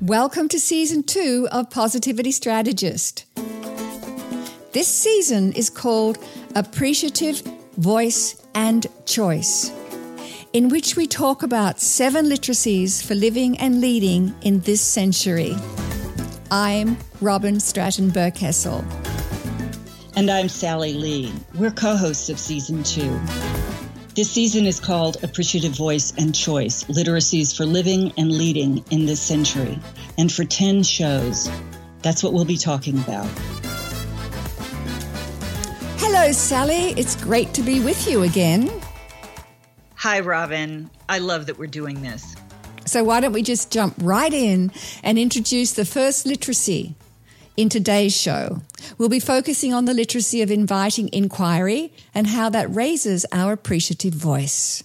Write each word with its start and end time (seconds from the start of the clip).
Welcome 0.00 0.48
to 0.50 0.60
season 0.60 1.02
two 1.02 1.48
of 1.50 1.70
Positivity 1.70 2.30
Strategist. 2.30 3.24
This 4.72 4.86
season 4.86 5.52
is 5.52 5.70
called 5.70 6.18
Appreciative 6.54 7.40
Voice 7.78 8.42
and 8.54 8.86
Choice, 9.06 9.72
in 10.52 10.68
which 10.68 10.94
we 10.94 11.06
talk 11.06 11.42
about 11.42 11.80
seven 11.80 12.26
literacies 12.26 13.02
for 13.02 13.14
living 13.14 13.58
and 13.58 13.80
leading 13.80 14.34
in 14.42 14.60
this 14.60 14.80
century. 14.80 15.56
I'm 16.50 16.98
Robin 17.20 17.58
Stratton 17.58 18.10
Berkessel. 18.10 18.84
And 20.16 20.30
I'm 20.30 20.48
Sally 20.48 20.92
Lee. 20.92 21.32
We're 21.54 21.70
co 21.70 21.96
hosts 21.96 22.28
of 22.28 22.38
season 22.38 22.82
two. 22.82 23.20
This 24.14 24.30
season 24.30 24.64
is 24.64 24.78
called 24.78 25.24
Appreciative 25.24 25.72
Voice 25.72 26.12
and 26.16 26.32
Choice 26.32 26.84
Literacies 26.84 27.56
for 27.56 27.66
Living 27.66 28.12
and 28.16 28.30
Leading 28.30 28.84
in 28.92 29.06
This 29.06 29.20
Century. 29.20 29.76
And 30.16 30.30
for 30.30 30.44
10 30.44 30.84
shows, 30.84 31.50
that's 32.00 32.22
what 32.22 32.32
we'll 32.32 32.44
be 32.44 32.56
talking 32.56 32.96
about. 32.96 33.26
Hello, 35.98 36.30
Sally. 36.30 36.94
It's 36.96 37.16
great 37.16 37.52
to 37.54 37.62
be 37.62 37.80
with 37.80 38.08
you 38.08 38.22
again. 38.22 38.70
Hi, 39.96 40.20
Robin. 40.20 40.90
I 41.08 41.18
love 41.18 41.46
that 41.46 41.58
we're 41.58 41.66
doing 41.66 42.00
this. 42.02 42.36
So, 42.84 43.02
why 43.02 43.18
don't 43.18 43.32
we 43.32 43.42
just 43.42 43.72
jump 43.72 43.96
right 43.98 44.32
in 44.32 44.70
and 45.02 45.18
introduce 45.18 45.72
the 45.72 45.84
first 45.84 46.24
literacy 46.24 46.94
in 47.56 47.68
today's 47.68 48.16
show? 48.16 48.62
We'll 48.98 49.08
be 49.08 49.20
focusing 49.20 49.72
on 49.72 49.84
the 49.84 49.94
literacy 49.94 50.42
of 50.42 50.50
inviting 50.50 51.08
inquiry 51.12 51.92
and 52.14 52.28
how 52.28 52.50
that 52.50 52.74
raises 52.74 53.26
our 53.32 53.52
appreciative 53.52 54.14
voice. 54.14 54.84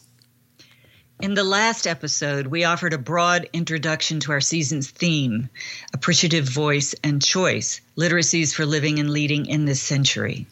In 1.22 1.34
the 1.34 1.44
last 1.44 1.86
episode, 1.86 2.48
we 2.48 2.64
offered 2.64 2.94
a 2.94 2.98
broad 2.98 3.50
introduction 3.52 4.22
to 4.22 4.32
our 4.32 4.40
season's 4.40 4.90
theme 4.90 5.50
appreciative 5.94 6.48
voice 6.48 6.96
and 7.04 7.22
choice, 7.22 7.82
literacies 7.98 8.56
for 8.56 8.66
living 8.66 9.00
and 9.00 9.10
leading 9.10 9.46
in 9.46 9.66
this 9.66 9.82
century. 9.82 10.48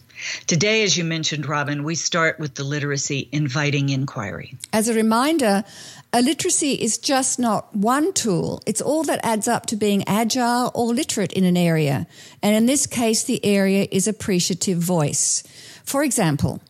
Today, 0.45 0.83
as 0.83 0.97
you 0.97 1.05
mentioned, 1.05 1.47
Robin, 1.47 1.85
we 1.85 1.95
start 1.95 2.37
with 2.37 2.55
the 2.55 2.65
literacy 2.65 3.29
inviting 3.31 3.87
inquiry. 3.87 4.57
As 4.73 4.89
a 4.89 4.93
reminder, 4.93 5.63
a 6.11 6.21
literacy 6.21 6.73
is 6.73 6.97
just 6.97 7.39
not 7.39 7.73
one 7.73 8.11
tool, 8.11 8.61
it's 8.65 8.81
all 8.81 9.03
that 9.03 9.21
adds 9.23 9.47
up 9.47 9.67
to 9.67 9.77
being 9.77 10.03
agile 10.05 10.71
or 10.73 10.87
literate 10.87 11.31
in 11.31 11.45
an 11.45 11.55
area. 11.55 12.07
And 12.43 12.53
in 12.53 12.65
this 12.65 12.87
case, 12.87 13.23
the 13.23 13.43
area 13.45 13.87
is 13.89 14.05
appreciative 14.05 14.79
voice. 14.79 15.43
For 15.85 16.03
example, 16.03 16.61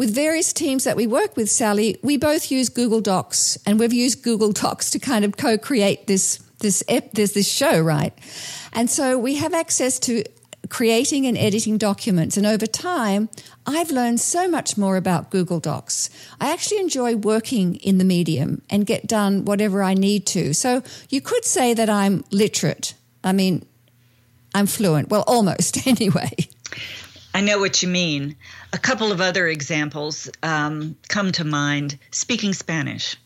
with 0.00 0.14
various 0.14 0.54
teams 0.54 0.84
that 0.84 0.96
we 0.96 1.06
work 1.06 1.36
with, 1.36 1.50
Sally, 1.50 1.98
we 2.02 2.16
both 2.16 2.50
use 2.50 2.70
Google 2.70 3.02
Docs, 3.02 3.58
and 3.66 3.78
we've 3.78 3.92
used 3.92 4.22
Google 4.22 4.50
Docs 4.50 4.88
to 4.92 4.98
kind 4.98 5.26
of 5.26 5.36
co-create 5.36 6.06
this 6.06 6.38
this 6.60 6.82
ep, 6.88 7.12
this 7.12 7.32
this 7.32 7.46
show, 7.46 7.78
right? 7.78 8.14
And 8.72 8.88
so 8.88 9.18
we 9.18 9.34
have 9.34 9.52
access 9.52 9.98
to 9.98 10.24
creating 10.70 11.26
and 11.26 11.36
editing 11.36 11.76
documents. 11.76 12.38
And 12.38 12.46
over 12.46 12.66
time, 12.66 13.28
I've 13.66 13.90
learned 13.90 14.20
so 14.20 14.48
much 14.48 14.78
more 14.78 14.96
about 14.96 15.30
Google 15.30 15.60
Docs. 15.60 16.08
I 16.40 16.50
actually 16.50 16.80
enjoy 16.80 17.16
working 17.16 17.74
in 17.74 17.98
the 17.98 18.04
medium 18.04 18.62
and 18.70 18.86
get 18.86 19.06
done 19.06 19.44
whatever 19.44 19.82
I 19.82 19.92
need 19.92 20.24
to. 20.28 20.54
So 20.54 20.82
you 21.10 21.20
could 21.20 21.44
say 21.44 21.74
that 21.74 21.90
I'm 21.90 22.24
literate. 22.30 22.94
I 23.22 23.32
mean, 23.32 23.66
I'm 24.54 24.66
fluent. 24.66 25.10
Well, 25.10 25.24
almost 25.26 25.86
anyway. 25.86 26.32
I 27.32 27.42
know 27.42 27.58
what 27.58 27.82
you 27.82 27.88
mean. 27.88 28.36
A 28.72 28.78
couple 28.78 29.12
of 29.12 29.20
other 29.20 29.46
examples 29.46 30.28
um, 30.42 30.96
come 31.08 31.32
to 31.32 31.44
mind. 31.44 31.98
Speaking 32.10 32.52
Spanish. 32.52 33.16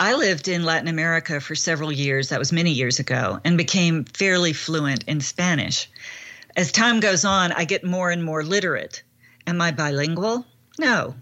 I 0.00 0.14
lived 0.14 0.48
in 0.48 0.64
Latin 0.64 0.88
America 0.88 1.40
for 1.40 1.54
several 1.54 1.90
years, 1.90 2.28
that 2.28 2.38
was 2.38 2.52
many 2.52 2.70
years 2.70 3.00
ago, 3.00 3.40
and 3.44 3.58
became 3.58 4.04
fairly 4.04 4.52
fluent 4.52 5.04
in 5.04 5.20
Spanish. 5.20 5.90
As 6.56 6.72
time 6.72 7.00
goes 7.00 7.24
on, 7.24 7.52
I 7.52 7.64
get 7.64 7.84
more 7.84 8.10
and 8.10 8.24
more 8.24 8.44
literate. 8.44 9.02
Am 9.46 9.60
I 9.60 9.72
bilingual? 9.72 10.46
No. 10.78 11.14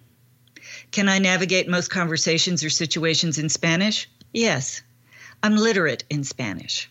Can 0.90 1.08
I 1.08 1.18
navigate 1.18 1.68
most 1.68 1.88
conversations 1.88 2.62
or 2.64 2.70
situations 2.70 3.38
in 3.38 3.48
Spanish? 3.48 4.08
Yes. 4.32 4.82
I'm 5.42 5.56
literate 5.56 6.04
in 6.10 6.22
Spanish. 6.24 6.90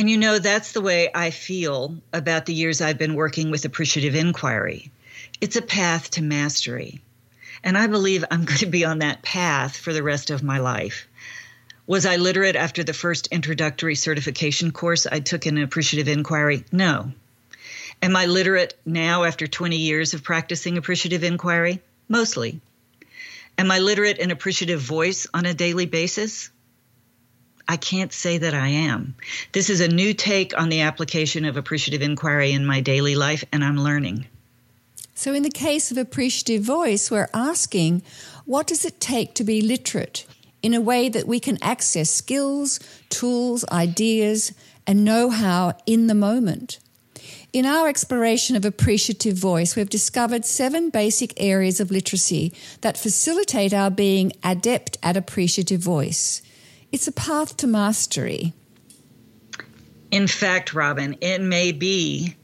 And 0.00 0.08
you 0.08 0.16
know, 0.16 0.38
that's 0.38 0.72
the 0.72 0.80
way 0.80 1.10
I 1.14 1.28
feel 1.28 1.98
about 2.10 2.46
the 2.46 2.54
years 2.54 2.80
I've 2.80 2.96
been 2.96 3.16
working 3.16 3.50
with 3.50 3.66
appreciative 3.66 4.14
inquiry. 4.14 4.90
It's 5.42 5.56
a 5.56 5.60
path 5.60 6.12
to 6.12 6.22
mastery. 6.22 7.02
And 7.62 7.76
I 7.76 7.86
believe 7.86 8.24
I'm 8.30 8.46
going 8.46 8.60
to 8.60 8.66
be 8.66 8.86
on 8.86 9.00
that 9.00 9.20
path 9.20 9.76
for 9.76 9.92
the 9.92 10.02
rest 10.02 10.30
of 10.30 10.42
my 10.42 10.56
life. 10.56 11.06
Was 11.86 12.06
I 12.06 12.16
literate 12.16 12.56
after 12.56 12.82
the 12.82 12.94
first 12.94 13.26
introductory 13.26 13.94
certification 13.94 14.70
course 14.70 15.06
I 15.06 15.20
took 15.20 15.46
in 15.46 15.58
appreciative 15.58 16.08
inquiry? 16.08 16.64
No. 16.72 17.12
Am 18.00 18.16
I 18.16 18.24
literate 18.24 18.72
now 18.86 19.24
after 19.24 19.46
20 19.46 19.76
years 19.76 20.14
of 20.14 20.24
practicing 20.24 20.78
appreciative 20.78 21.24
inquiry? 21.24 21.82
Mostly. 22.08 22.62
Am 23.58 23.70
I 23.70 23.80
literate 23.80 24.16
in 24.16 24.30
appreciative 24.30 24.80
voice 24.80 25.26
on 25.34 25.44
a 25.44 25.52
daily 25.52 25.84
basis? 25.84 26.48
I 27.70 27.76
can't 27.76 28.12
say 28.12 28.36
that 28.36 28.52
I 28.52 28.66
am. 28.66 29.14
This 29.52 29.70
is 29.70 29.80
a 29.80 29.86
new 29.86 30.12
take 30.12 30.58
on 30.58 30.70
the 30.70 30.80
application 30.80 31.44
of 31.44 31.56
appreciative 31.56 32.02
inquiry 32.02 32.50
in 32.50 32.66
my 32.66 32.80
daily 32.80 33.14
life, 33.14 33.44
and 33.52 33.62
I'm 33.62 33.76
learning. 33.76 34.26
So, 35.14 35.32
in 35.34 35.44
the 35.44 35.50
case 35.50 35.92
of 35.92 35.96
appreciative 35.96 36.64
voice, 36.64 37.12
we're 37.12 37.30
asking 37.32 38.02
what 38.44 38.66
does 38.66 38.84
it 38.84 38.98
take 38.98 39.34
to 39.34 39.44
be 39.44 39.60
literate 39.60 40.26
in 40.62 40.74
a 40.74 40.80
way 40.80 41.08
that 41.10 41.28
we 41.28 41.38
can 41.38 41.58
access 41.62 42.10
skills, 42.10 42.80
tools, 43.08 43.64
ideas, 43.70 44.52
and 44.84 45.04
know 45.04 45.30
how 45.30 45.74
in 45.86 46.08
the 46.08 46.14
moment? 46.16 46.80
In 47.52 47.66
our 47.66 47.86
exploration 47.86 48.56
of 48.56 48.64
appreciative 48.64 49.36
voice, 49.36 49.76
we've 49.76 49.88
discovered 49.88 50.44
seven 50.44 50.90
basic 50.90 51.40
areas 51.40 51.78
of 51.78 51.92
literacy 51.92 52.52
that 52.80 52.98
facilitate 52.98 53.72
our 53.72 53.92
being 53.92 54.32
adept 54.42 54.98
at 55.04 55.16
appreciative 55.16 55.80
voice. 55.80 56.42
It's 56.92 57.06
a 57.06 57.12
path 57.12 57.56
to 57.58 57.68
mastery. 57.68 58.52
In 60.10 60.26
fact, 60.26 60.74
Robin, 60.74 61.16
it 61.20 61.40
may 61.40 61.70
be, 61.70 62.34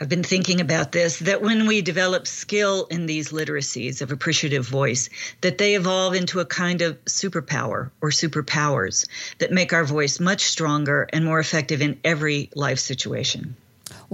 I've 0.00 0.08
been 0.08 0.22
thinking 0.22 0.60
about 0.60 0.92
this, 0.92 1.18
that 1.18 1.42
when 1.42 1.66
we 1.66 1.82
develop 1.82 2.28
skill 2.28 2.86
in 2.86 3.06
these 3.06 3.32
literacies 3.32 4.00
of 4.00 4.12
appreciative 4.12 4.64
voice, 4.64 5.10
that 5.40 5.58
they 5.58 5.74
evolve 5.74 6.14
into 6.14 6.38
a 6.38 6.44
kind 6.44 6.82
of 6.82 7.04
superpower 7.06 7.90
or 8.00 8.10
superpowers 8.10 9.08
that 9.38 9.50
make 9.50 9.72
our 9.72 9.84
voice 9.84 10.20
much 10.20 10.44
stronger 10.44 11.08
and 11.12 11.24
more 11.24 11.40
effective 11.40 11.82
in 11.82 11.98
every 12.04 12.50
life 12.54 12.78
situation. 12.78 13.56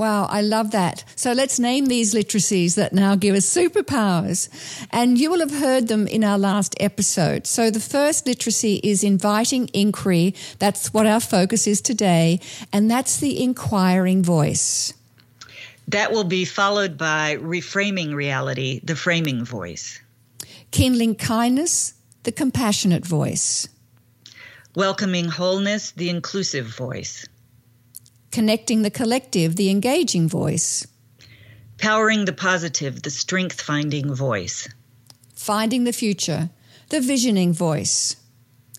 Wow, 0.00 0.28
I 0.30 0.40
love 0.40 0.70
that. 0.70 1.04
So 1.14 1.32
let's 1.32 1.58
name 1.58 1.84
these 1.84 2.14
literacies 2.14 2.76
that 2.76 2.94
now 2.94 3.16
give 3.16 3.34
us 3.34 3.44
superpowers. 3.44 4.48
And 4.90 5.18
you 5.18 5.30
will 5.30 5.40
have 5.40 5.50
heard 5.50 5.88
them 5.88 6.06
in 6.06 6.24
our 6.24 6.38
last 6.38 6.74
episode. 6.80 7.46
So 7.46 7.70
the 7.70 7.80
first 7.80 8.26
literacy 8.26 8.80
is 8.82 9.04
inviting 9.04 9.68
inquiry. 9.74 10.34
That's 10.58 10.94
what 10.94 11.06
our 11.06 11.20
focus 11.20 11.66
is 11.66 11.82
today. 11.82 12.40
And 12.72 12.90
that's 12.90 13.18
the 13.18 13.42
inquiring 13.42 14.22
voice. 14.22 14.94
That 15.88 16.12
will 16.12 16.24
be 16.24 16.46
followed 16.46 16.96
by 16.96 17.36
reframing 17.36 18.14
reality, 18.14 18.80
the 18.82 18.96
framing 18.96 19.44
voice. 19.44 20.00
Kindling 20.70 21.14
kindness, 21.14 21.92
the 22.22 22.32
compassionate 22.32 23.04
voice. 23.04 23.68
Welcoming 24.74 25.26
wholeness, 25.26 25.90
the 25.90 26.08
inclusive 26.08 26.64
voice 26.74 27.26
connecting 28.30 28.82
the 28.82 28.90
collective, 28.90 29.56
the 29.56 29.70
engaging 29.70 30.28
voice. 30.28 30.86
Powering 31.78 32.24
the 32.24 32.32
positive, 32.32 33.02
the 33.02 33.10
strength 33.10 33.60
finding 33.60 34.14
voice. 34.14 34.68
Finding 35.34 35.84
the 35.84 35.92
future, 35.92 36.50
the 36.90 37.00
visioning 37.00 37.52
voice. 37.52 38.16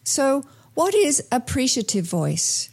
So, 0.04 0.46
what 0.74 0.94
is 0.94 1.28
appreciative 1.32 2.06
voice? 2.06 2.70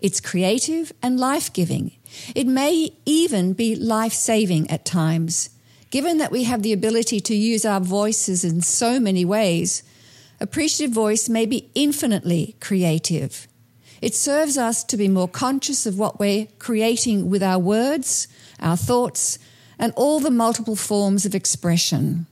It's 0.00 0.20
creative 0.20 0.92
and 1.02 1.18
life 1.18 1.52
giving. 1.52 1.92
It 2.34 2.46
may 2.46 2.90
even 3.04 3.52
be 3.52 3.74
life 3.74 4.12
saving 4.12 4.70
at 4.70 4.84
times. 4.84 5.50
Given 5.90 6.18
that 6.18 6.32
we 6.32 6.44
have 6.44 6.62
the 6.62 6.72
ability 6.72 7.20
to 7.20 7.34
use 7.34 7.64
our 7.64 7.80
voices 7.80 8.44
in 8.44 8.60
so 8.60 8.98
many 9.00 9.24
ways, 9.24 9.82
appreciative 10.40 10.94
voice 10.94 11.28
may 11.28 11.46
be 11.46 11.70
infinitely 11.74 12.56
creative. 12.60 13.46
It 14.02 14.14
serves 14.14 14.58
us 14.58 14.84
to 14.84 14.96
be 14.96 15.08
more 15.08 15.28
conscious 15.28 15.86
of 15.86 15.98
what 15.98 16.18
we're 16.18 16.48
creating 16.58 17.30
with 17.30 17.42
our 17.42 17.58
words, 17.58 18.28
our 18.60 18.76
thoughts, 18.76 19.38
and 19.78 19.92
all 19.96 20.20
the 20.20 20.30
multiple 20.30 20.76
forms 20.76 21.24
of 21.24 21.34
expression. 21.34 22.26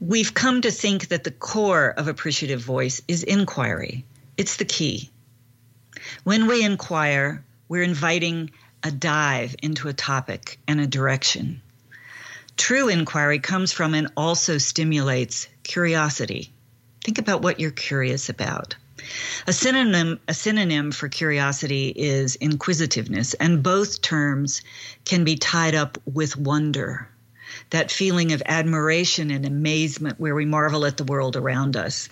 We've 0.00 0.32
come 0.32 0.62
to 0.62 0.70
think 0.70 1.08
that 1.08 1.24
the 1.24 1.32
core 1.32 1.90
of 1.90 2.06
appreciative 2.06 2.60
voice 2.60 3.02
is 3.08 3.24
inquiry. 3.24 4.04
It's 4.36 4.56
the 4.56 4.64
key. 4.64 5.10
When 6.22 6.46
we 6.46 6.64
inquire, 6.64 7.44
we're 7.68 7.82
inviting 7.82 8.50
a 8.84 8.92
dive 8.92 9.56
into 9.60 9.88
a 9.88 9.92
topic 9.92 10.60
and 10.68 10.80
a 10.80 10.86
direction. 10.86 11.60
True 12.56 12.88
inquiry 12.88 13.40
comes 13.40 13.72
from 13.72 13.94
and 13.94 14.08
also 14.16 14.58
stimulates 14.58 15.48
curiosity. 15.64 16.52
Think 17.04 17.18
about 17.18 17.42
what 17.42 17.58
you're 17.58 17.70
curious 17.72 18.28
about. 18.28 18.76
A 19.46 19.52
synonym, 19.52 20.20
a 20.28 20.34
synonym 20.34 20.92
for 20.92 21.08
curiosity 21.08 21.92
is 21.94 22.36
inquisitiveness, 22.36 23.34
and 23.34 23.62
both 23.62 24.02
terms 24.02 24.62
can 25.04 25.24
be 25.24 25.36
tied 25.36 25.74
up 25.74 25.98
with 26.04 26.36
wonder, 26.36 27.08
that 27.70 27.90
feeling 27.90 28.32
of 28.32 28.42
admiration 28.44 29.30
and 29.30 29.46
amazement 29.46 30.20
where 30.20 30.34
we 30.34 30.44
marvel 30.44 30.84
at 30.84 30.96
the 30.96 31.04
world 31.04 31.36
around 31.36 31.76
us. 31.76 32.08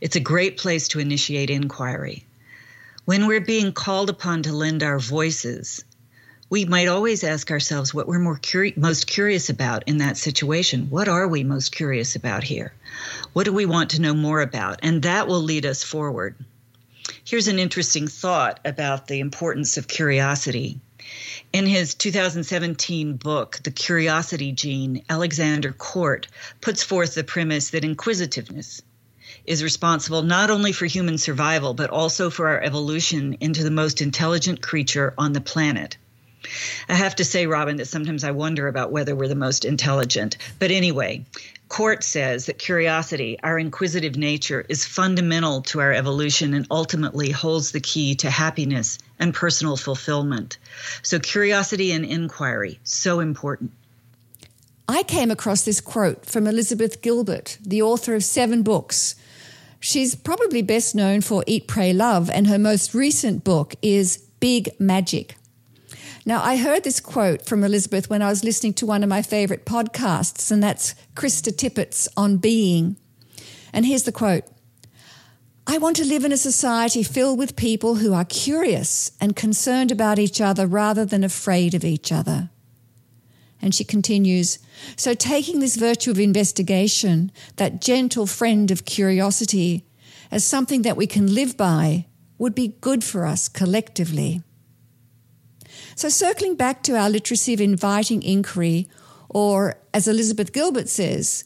It's 0.00 0.16
a 0.16 0.20
great 0.20 0.56
place 0.56 0.88
to 0.88 1.00
initiate 1.00 1.50
inquiry. 1.50 2.24
When 3.04 3.26
we're 3.26 3.40
being 3.40 3.72
called 3.72 4.10
upon 4.10 4.42
to 4.42 4.52
lend 4.52 4.82
our 4.82 4.98
voices, 4.98 5.84
we 6.50 6.64
might 6.64 6.88
always 6.88 7.24
ask 7.24 7.50
ourselves 7.50 7.92
what 7.92 8.08
we're 8.08 8.18
more 8.18 8.38
curi- 8.38 8.76
most 8.76 9.06
curious 9.06 9.50
about 9.50 9.84
in 9.86 9.98
that 9.98 10.16
situation. 10.16 10.88
What 10.88 11.06
are 11.06 11.28
we 11.28 11.44
most 11.44 11.72
curious 11.72 12.16
about 12.16 12.42
here? 12.42 12.72
What 13.34 13.44
do 13.44 13.52
we 13.52 13.66
want 13.66 13.90
to 13.90 14.00
know 14.00 14.14
more 14.14 14.40
about? 14.40 14.80
And 14.82 15.02
that 15.02 15.28
will 15.28 15.42
lead 15.42 15.66
us 15.66 15.82
forward. 15.82 16.36
Here's 17.22 17.48
an 17.48 17.58
interesting 17.58 18.08
thought 18.08 18.60
about 18.64 19.08
the 19.08 19.20
importance 19.20 19.76
of 19.76 19.88
curiosity. 19.88 20.80
In 21.52 21.66
his 21.66 21.94
2017 21.94 23.16
book, 23.16 23.60
The 23.62 23.70
Curiosity 23.70 24.52
Gene, 24.52 25.02
Alexander 25.10 25.72
Court 25.72 26.28
puts 26.62 26.82
forth 26.82 27.14
the 27.14 27.24
premise 27.24 27.70
that 27.70 27.84
inquisitiveness 27.84 28.80
is 29.44 29.62
responsible 29.62 30.22
not 30.22 30.50
only 30.50 30.72
for 30.72 30.86
human 30.86 31.18
survival, 31.18 31.74
but 31.74 31.90
also 31.90 32.30
for 32.30 32.48
our 32.48 32.62
evolution 32.62 33.36
into 33.40 33.62
the 33.62 33.70
most 33.70 34.00
intelligent 34.00 34.62
creature 34.62 35.12
on 35.18 35.34
the 35.34 35.40
planet. 35.40 35.98
I 36.88 36.94
have 36.94 37.16
to 37.16 37.24
say, 37.24 37.46
Robin, 37.46 37.76
that 37.76 37.86
sometimes 37.86 38.24
I 38.24 38.30
wonder 38.30 38.68
about 38.68 38.92
whether 38.92 39.14
we're 39.14 39.28
the 39.28 39.34
most 39.34 39.64
intelligent. 39.64 40.36
But 40.58 40.70
anyway, 40.70 41.24
Court 41.68 42.02
says 42.02 42.46
that 42.46 42.58
curiosity, 42.58 43.38
our 43.42 43.58
inquisitive 43.58 44.16
nature, 44.16 44.64
is 44.68 44.84
fundamental 44.84 45.62
to 45.62 45.80
our 45.80 45.92
evolution 45.92 46.54
and 46.54 46.66
ultimately 46.70 47.30
holds 47.30 47.72
the 47.72 47.80
key 47.80 48.14
to 48.16 48.30
happiness 48.30 48.98
and 49.18 49.34
personal 49.34 49.76
fulfillment. 49.76 50.56
So, 51.02 51.18
curiosity 51.18 51.92
and 51.92 52.04
inquiry, 52.04 52.80
so 52.84 53.20
important. 53.20 53.72
I 54.88 55.02
came 55.02 55.30
across 55.30 55.64
this 55.64 55.82
quote 55.82 56.24
from 56.24 56.46
Elizabeth 56.46 57.02
Gilbert, 57.02 57.58
the 57.60 57.82
author 57.82 58.14
of 58.14 58.24
seven 58.24 58.62
books. 58.62 59.14
She's 59.80 60.14
probably 60.14 60.62
best 60.62 60.94
known 60.94 61.20
for 61.20 61.44
Eat, 61.46 61.68
Pray, 61.68 61.92
Love, 61.92 62.30
and 62.30 62.46
her 62.46 62.58
most 62.58 62.94
recent 62.94 63.44
book 63.44 63.74
is 63.82 64.16
Big 64.40 64.70
Magic. 64.80 65.36
Now, 66.28 66.42
I 66.42 66.58
heard 66.58 66.84
this 66.84 67.00
quote 67.00 67.46
from 67.46 67.64
Elizabeth 67.64 68.10
when 68.10 68.20
I 68.20 68.28
was 68.28 68.44
listening 68.44 68.74
to 68.74 68.86
one 68.86 69.02
of 69.02 69.08
my 69.08 69.22
favorite 69.22 69.64
podcasts, 69.64 70.50
and 70.50 70.62
that's 70.62 70.94
Krista 71.14 71.50
Tippett's 71.50 72.06
On 72.18 72.36
Being. 72.36 72.98
And 73.72 73.86
here's 73.86 74.02
the 74.02 74.12
quote 74.12 74.44
I 75.66 75.78
want 75.78 75.96
to 75.96 76.04
live 76.04 76.26
in 76.26 76.32
a 76.32 76.36
society 76.36 77.02
filled 77.02 77.38
with 77.38 77.56
people 77.56 77.94
who 77.94 78.12
are 78.12 78.26
curious 78.26 79.10
and 79.22 79.34
concerned 79.34 79.90
about 79.90 80.18
each 80.18 80.38
other 80.38 80.66
rather 80.66 81.06
than 81.06 81.24
afraid 81.24 81.72
of 81.72 81.82
each 81.82 82.12
other. 82.12 82.50
And 83.62 83.74
she 83.74 83.84
continues 83.84 84.58
So, 84.96 85.14
taking 85.14 85.60
this 85.60 85.76
virtue 85.76 86.10
of 86.10 86.20
investigation, 86.20 87.32
that 87.56 87.80
gentle 87.80 88.26
friend 88.26 88.70
of 88.70 88.84
curiosity, 88.84 89.86
as 90.30 90.44
something 90.44 90.82
that 90.82 90.98
we 90.98 91.06
can 91.06 91.34
live 91.34 91.56
by, 91.56 92.04
would 92.36 92.54
be 92.54 92.76
good 92.82 93.02
for 93.02 93.24
us 93.24 93.48
collectively. 93.48 94.42
So, 95.98 96.08
circling 96.08 96.54
back 96.54 96.84
to 96.84 96.96
our 96.96 97.10
literacy 97.10 97.54
of 97.54 97.60
inviting 97.60 98.22
inquiry, 98.22 98.86
or 99.28 99.80
as 99.92 100.06
Elizabeth 100.06 100.52
Gilbert 100.52 100.88
says, 100.88 101.42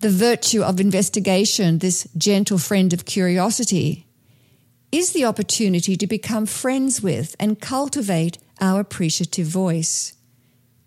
the 0.00 0.10
virtue 0.10 0.64
of 0.64 0.80
investigation, 0.80 1.78
this 1.78 2.08
gentle 2.16 2.58
friend 2.58 2.92
of 2.92 3.04
curiosity, 3.04 4.08
is 4.90 5.12
the 5.12 5.24
opportunity 5.24 5.94
to 5.94 6.06
become 6.08 6.46
friends 6.46 7.00
with 7.00 7.36
and 7.38 7.60
cultivate 7.60 8.38
our 8.60 8.80
appreciative 8.80 9.46
voice. 9.46 10.14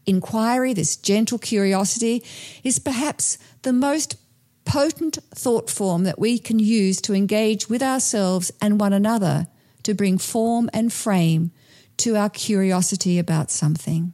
Inquiry, 0.06 0.74
this 0.74 0.98
gentle 0.98 1.40
curiosity, 1.40 2.22
is 2.66 2.80
perhaps 2.80 3.38
the 3.62 3.72
most 3.72 4.18
potent 4.66 5.20
thought 5.34 5.70
form 5.70 6.04
that 6.04 6.20
we 6.20 6.38
can 6.38 6.60
use 6.60 7.00
to 7.00 7.14
engage 7.14 7.70
with 7.70 7.82
ourselves 7.82 8.52
and 8.62 8.78
one 8.78 8.92
another 8.92 9.48
to 9.84 9.94
bring 9.94 10.18
form 10.18 10.70
and 10.74 10.92
frame 10.92 11.54
to 12.02 12.16
our 12.16 12.30
curiosity 12.30 13.20
about 13.20 13.52
something. 13.52 14.14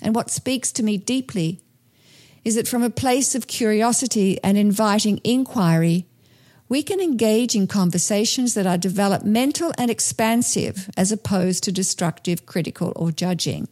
And 0.00 0.14
what 0.14 0.30
speaks 0.30 0.72
to 0.72 0.82
me 0.82 0.96
deeply 0.96 1.60
is 2.44 2.54
that 2.54 2.68
from 2.68 2.82
a 2.82 2.90
place 2.90 3.34
of 3.34 3.46
curiosity 3.46 4.38
and 4.42 4.56
inviting 4.56 5.20
inquiry, 5.24 6.06
we 6.68 6.82
can 6.84 7.00
engage 7.00 7.56
in 7.56 7.66
conversations 7.66 8.54
that 8.54 8.66
are 8.66 8.78
developmental 8.78 9.72
and 9.76 9.90
expansive 9.90 10.88
as 10.96 11.10
opposed 11.10 11.64
to 11.64 11.72
destructive, 11.72 12.46
critical, 12.46 12.92
or 12.94 13.10
judging. 13.10 13.68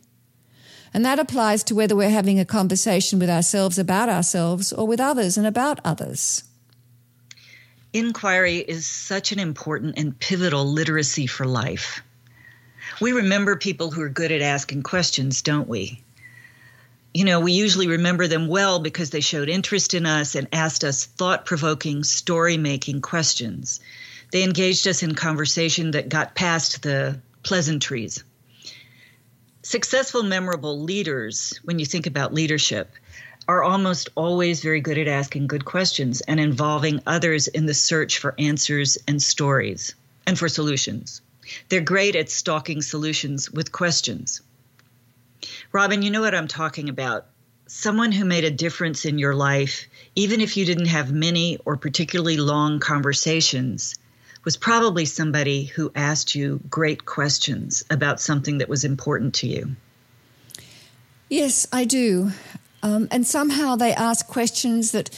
And 0.92 1.04
that 1.04 1.20
applies 1.20 1.62
to 1.64 1.76
whether 1.76 1.94
we're 1.94 2.10
having 2.10 2.40
a 2.40 2.44
conversation 2.44 3.20
with 3.20 3.30
ourselves 3.30 3.78
about 3.78 4.08
ourselves 4.08 4.72
or 4.72 4.86
with 4.86 4.98
others 4.98 5.38
and 5.38 5.46
about 5.46 5.78
others. 5.84 6.42
Inquiry 7.92 8.58
is 8.58 8.86
such 8.86 9.30
an 9.30 9.38
important 9.38 9.96
and 9.96 10.18
pivotal 10.18 10.66
literacy 10.66 11.26
for 11.26 11.46
life. 11.46 12.02
We 13.00 13.12
remember 13.12 13.56
people 13.56 13.92
who 13.92 14.02
are 14.02 14.08
good 14.08 14.32
at 14.32 14.42
asking 14.42 14.82
questions, 14.82 15.42
don't 15.42 15.68
we? 15.68 16.02
You 17.14 17.24
know, 17.24 17.40
we 17.40 17.52
usually 17.52 17.86
remember 17.86 18.26
them 18.26 18.48
well 18.48 18.80
because 18.80 19.10
they 19.10 19.20
showed 19.20 19.48
interest 19.48 19.94
in 19.94 20.04
us 20.04 20.34
and 20.34 20.48
asked 20.52 20.82
us 20.82 21.04
thought 21.04 21.46
provoking, 21.46 22.02
story 22.02 22.56
making 22.56 23.00
questions. 23.00 23.80
They 24.32 24.42
engaged 24.42 24.86
us 24.88 25.02
in 25.02 25.14
conversation 25.14 25.92
that 25.92 26.08
got 26.08 26.34
past 26.34 26.82
the 26.82 27.20
pleasantries. 27.42 28.24
Successful, 29.62 30.22
memorable 30.22 30.80
leaders, 30.80 31.58
when 31.64 31.78
you 31.78 31.86
think 31.86 32.06
about 32.06 32.34
leadership, 32.34 32.92
are 33.46 33.62
almost 33.62 34.10
always 34.14 34.60
very 34.60 34.80
good 34.80 34.98
at 34.98 35.08
asking 35.08 35.46
good 35.46 35.64
questions 35.64 36.20
and 36.20 36.38
involving 36.38 37.00
others 37.06 37.48
in 37.48 37.64
the 37.66 37.74
search 37.74 38.18
for 38.18 38.34
answers 38.38 38.98
and 39.06 39.22
stories 39.22 39.94
and 40.26 40.38
for 40.38 40.48
solutions. 40.48 41.22
They're 41.68 41.80
great 41.80 42.16
at 42.16 42.30
stalking 42.30 42.82
solutions 42.82 43.50
with 43.50 43.72
questions. 43.72 44.40
Robin, 45.72 46.02
you 46.02 46.10
know 46.10 46.20
what 46.20 46.34
I'm 46.34 46.48
talking 46.48 46.88
about. 46.88 47.26
Someone 47.66 48.12
who 48.12 48.24
made 48.24 48.44
a 48.44 48.50
difference 48.50 49.04
in 49.04 49.18
your 49.18 49.34
life, 49.34 49.86
even 50.14 50.40
if 50.40 50.56
you 50.56 50.64
didn't 50.64 50.86
have 50.86 51.12
many 51.12 51.58
or 51.64 51.76
particularly 51.76 52.38
long 52.38 52.80
conversations, 52.80 53.94
was 54.44 54.56
probably 54.56 55.04
somebody 55.04 55.64
who 55.64 55.92
asked 55.94 56.34
you 56.34 56.60
great 56.70 57.04
questions 57.04 57.84
about 57.90 58.20
something 58.20 58.58
that 58.58 58.68
was 58.68 58.84
important 58.84 59.34
to 59.34 59.46
you. 59.46 59.76
Yes, 61.28 61.66
I 61.72 61.84
do. 61.84 62.32
Um, 62.82 63.08
and 63.10 63.26
somehow 63.26 63.76
they 63.76 63.92
ask 63.92 64.26
questions 64.26 64.92
that 64.92 65.10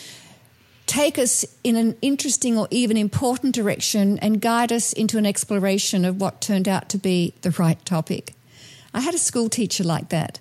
take 0.90 1.18
us 1.18 1.44
in 1.62 1.76
an 1.76 1.97
interesting 2.02 2.59
or 2.59 2.66
even 2.73 2.97
important 2.97 3.54
direction 3.54 4.18
and 4.18 4.40
guide 4.40 4.73
us 4.73 4.92
into 4.92 5.18
an 5.18 5.25
exploration 5.25 6.04
of 6.04 6.20
what 6.20 6.40
turned 6.40 6.66
out 6.66 6.88
to 6.88 6.99
be 6.99 7.32
the 7.42 7.52
right 7.52 7.82
topic. 7.85 8.35
I 8.92 8.99
had 8.99 9.14
a 9.14 9.18
school 9.18 9.49
teacher 9.49 9.85
like 9.85 10.09
that. 10.09 10.40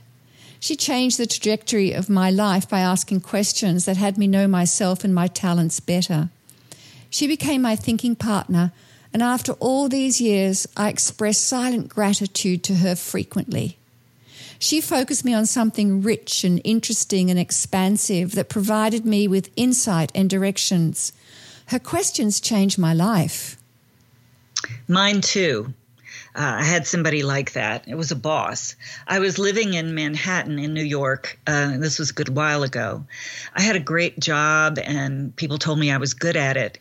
She 0.59 0.75
changed 0.75 1.19
the 1.19 1.27
trajectory 1.27 1.93
of 1.93 2.09
my 2.09 2.31
life 2.31 2.67
by 2.67 2.79
asking 2.79 3.21
questions 3.21 3.85
that 3.85 3.97
had 3.97 4.17
me 4.17 4.25
know 4.25 4.47
myself 4.47 5.03
and 5.03 5.13
my 5.13 5.27
talents 5.27 5.79
better. 5.79 6.29
She 7.11 7.27
became 7.27 7.61
my 7.61 7.75
thinking 7.75 8.15
partner, 8.15 8.71
and 9.13 9.21
after 9.21 9.53
all 9.53 9.87
these 9.87 10.19
years, 10.19 10.67
I 10.75 10.89
express 10.89 11.37
silent 11.37 11.89
gratitude 11.89 12.63
to 12.63 12.75
her 12.75 12.95
frequently. 12.95 13.78
She 14.61 14.81
focused 14.81 15.23
me 15.23 15.33
on 15.33 15.45
something 15.45 16.01
rich 16.01 16.43
and 16.43 16.59
interesting 16.65 17.31
and 17.31 17.39
expansive 17.39 18.35
that 18.35 18.49
provided 18.49 19.05
me 19.05 19.25
with 19.25 19.49
insight 19.55 20.11
and 20.13 20.29
directions. 20.29 21.13
Her 21.67 21.79
questions 21.79 22.41
changed 22.41 22.77
my 22.77 22.93
life. 22.93 23.57
Mine 24.89 25.21
too. 25.21 25.73
Uh, 26.35 26.57
I 26.59 26.63
had 26.63 26.85
somebody 26.85 27.23
like 27.23 27.53
that. 27.53 27.87
It 27.87 27.95
was 27.95 28.11
a 28.11 28.17
boss. 28.17 28.75
I 29.07 29.19
was 29.19 29.39
living 29.39 29.75
in 29.75 29.95
Manhattan 29.95 30.59
in 30.59 30.73
New 30.73 30.83
York. 30.83 31.39
Uh, 31.47 31.77
this 31.77 31.97
was 31.97 32.09
a 32.09 32.13
good 32.13 32.29
while 32.29 32.63
ago. 32.63 33.05
I 33.55 33.61
had 33.61 33.77
a 33.77 33.79
great 33.79 34.19
job, 34.19 34.77
and 34.77 35.33
people 35.35 35.57
told 35.57 35.79
me 35.79 35.89
I 35.89 35.97
was 35.97 36.13
good 36.13 36.35
at 36.35 36.57
it. 36.57 36.79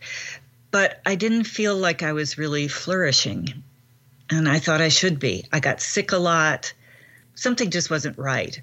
But 0.72 1.00
I 1.06 1.14
didn't 1.14 1.44
feel 1.44 1.76
like 1.76 2.02
I 2.02 2.12
was 2.12 2.38
really 2.38 2.66
flourishing. 2.66 3.62
And 4.30 4.48
I 4.48 4.58
thought 4.58 4.80
I 4.80 4.88
should 4.88 5.18
be. 5.18 5.44
I 5.52 5.60
got 5.60 5.80
sick 5.80 6.12
a 6.12 6.18
lot 6.18 6.72
something 7.38 7.70
just 7.70 7.90
wasn't 7.90 8.18
right. 8.18 8.60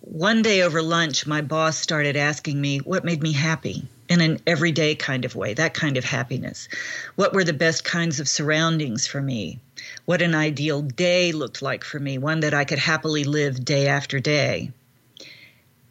One 0.00 0.42
day 0.42 0.62
over 0.62 0.82
lunch, 0.82 1.26
my 1.26 1.42
boss 1.42 1.76
started 1.78 2.16
asking 2.16 2.60
me 2.60 2.78
what 2.78 3.04
made 3.04 3.22
me 3.22 3.32
happy 3.32 3.88
in 4.08 4.20
an 4.20 4.40
everyday 4.46 4.94
kind 4.94 5.24
of 5.24 5.34
way, 5.36 5.54
that 5.54 5.74
kind 5.74 5.96
of 5.96 6.04
happiness. 6.04 6.68
What 7.16 7.32
were 7.32 7.44
the 7.44 7.52
best 7.52 7.84
kinds 7.84 8.20
of 8.20 8.28
surroundings 8.28 9.06
for 9.06 9.20
me? 9.22 9.60
What 10.04 10.22
an 10.22 10.34
ideal 10.34 10.82
day 10.82 11.32
looked 11.32 11.62
like 11.62 11.84
for 11.84 11.98
me, 11.98 12.18
one 12.18 12.40
that 12.40 12.54
I 12.54 12.64
could 12.64 12.78
happily 12.78 13.24
live 13.24 13.64
day 13.64 13.88
after 13.88 14.20
day. 14.20 14.70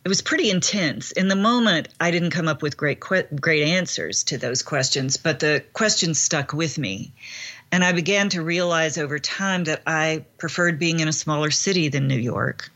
it 0.04 0.10
was 0.10 0.22
pretty 0.22 0.50
intense. 0.50 1.12
In 1.12 1.28
the 1.28 1.36
moment, 1.36 1.90
I 2.00 2.12
didn't 2.12 2.32
come 2.32 2.48
up 2.48 2.62
with 2.62 2.78
great 2.78 3.00
great 3.00 3.64
answers 3.64 4.24
to 4.26 4.38
those 4.38 4.64
questions, 4.64 5.18
but 5.18 5.40
the 5.40 5.64
questions 5.74 6.20
stuck 6.20 6.54
with 6.54 6.78
me. 6.78 7.14
And 7.72 7.84
I 7.84 7.94
began 7.94 8.30
to 8.30 8.42
realize 8.42 8.98
over 8.98 9.18
time 9.18 9.64
that 9.66 9.82
I 9.88 10.26
preferred 10.38 10.78
being 10.78 11.00
in 11.00 11.08
a 11.08 11.14
smaller 11.14 11.52
city 11.52 11.88
than 11.88 12.08
New 12.08 12.20
York, 12.20 12.70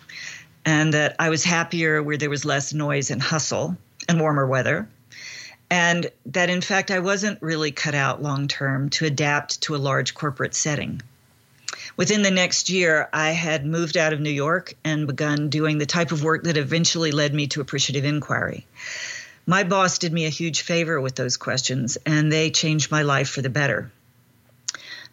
and 0.64 0.94
that 0.94 1.18
I 1.20 1.30
was 1.30 1.44
happier 1.44 2.02
where 2.02 2.18
there 2.18 2.30
was 2.30 2.46
less 2.46 2.74
noise 2.74 3.12
and 3.12 3.22
hustle 3.22 3.78
and 4.08 4.20
warmer 4.20 4.48
weather. 4.48 4.88
And 5.70 6.10
that 6.28 6.50
in 6.50 6.62
fact, 6.62 6.92
I 6.92 7.00
wasn't 7.00 7.42
really 7.42 7.72
cut 7.72 7.96
out 7.96 8.22
long 8.22 8.48
term 8.48 8.90
to 8.92 9.06
adapt 9.06 9.62
to 9.64 9.76
a 9.76 9.78
large 9.78 10.14
corporate 10.14 10.56
setting. 10.56 11.02
Within 11.98 12.22
the 12.22 12.32
next 12.32 12.70
year, 12.70 13.10
I 13.12 13.32
had 13.32 13.66
moved 13.66 13.98
out 13.98 14.14
of 14.14 14.20
New 14.20 14.30
York 14.30 14.76
and 14.84 15.08
begun 15.08 15.50
doing 15.50 15.78
the 15.78 15.86
type 15.86 16.12
of 16.12 16.24
work 16.24 16.44
that 16.44 16.58
eventually 16.58 17.12
led 17.12 17.34
me 17.34 17.48
to 17.48 17.62
appreciative 17.62 18.06
inquiry. 18.06 18.66
My 19.46 19.64
boss 19.64 19.98
did 20.00 20.12
me 20.12 20.26
a 20.26 20.30
huge 20.30 20.62
favor 20.62 21.00
with 21.00 21.16
those 21.16 21.38
questions, 21.38 21.98
and 22.06 22.32
they 22.32 22.50
changed 22.50 22.92
my 22.92 23.04
life 23.04 23.30
for 23.30 23.42
the 23.42 23.50
better. 23.50 23.92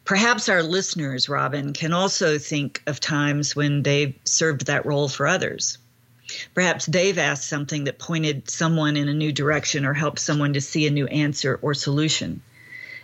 Perhaps 0.05 0.49
our 0.49 0.63
listeners, 0.63 1.29
Robin, 1.29 1.73
can 1.73 1.93
also 1.93 2.39
think 2.39 2.83
of 2.87 2.99
times 2.99 3.55
when 3.55 3.83
they've 3.83 4.15
served 4.25 4.67
that 4.67 4.85
role 4.85 5.09
for 5.09 5.27
others. 5.27 5.79
Perhaps 6.55 6.87
they've 6.87 7.19
asked 7.19 7.49
something 7.49 7.85
that 7.85 7.99
pointed 7.99 8.51
someone 8.51 8.97
in 8.97 9.09
a 9.09 9.15
new 9.15 9.33
direction 9.33 9.85
or 9.85 9.93
helped 9.93 10.19
someone 10.19 10.55
to 10.55 10.61
see 10.61 10.87
a 10.87 10.91
new 10.91 11.07
answer 11.07 11.59
or 11.63 11.75
solution. 11.75 12.43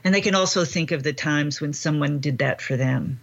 And 0.02 0.14
they 0.14 0.20
can 0.20 0.34
also 0.34 0.64
think 0.64 0.90
of 0.90 1.02
the 1.02 1.12
times 1.12 1.60
when 1.60 1.72
someone 1.72 2.20
did 2.20 2.38
that 2.38 2.60
for 2.60 2.76
them. 2.76 3.20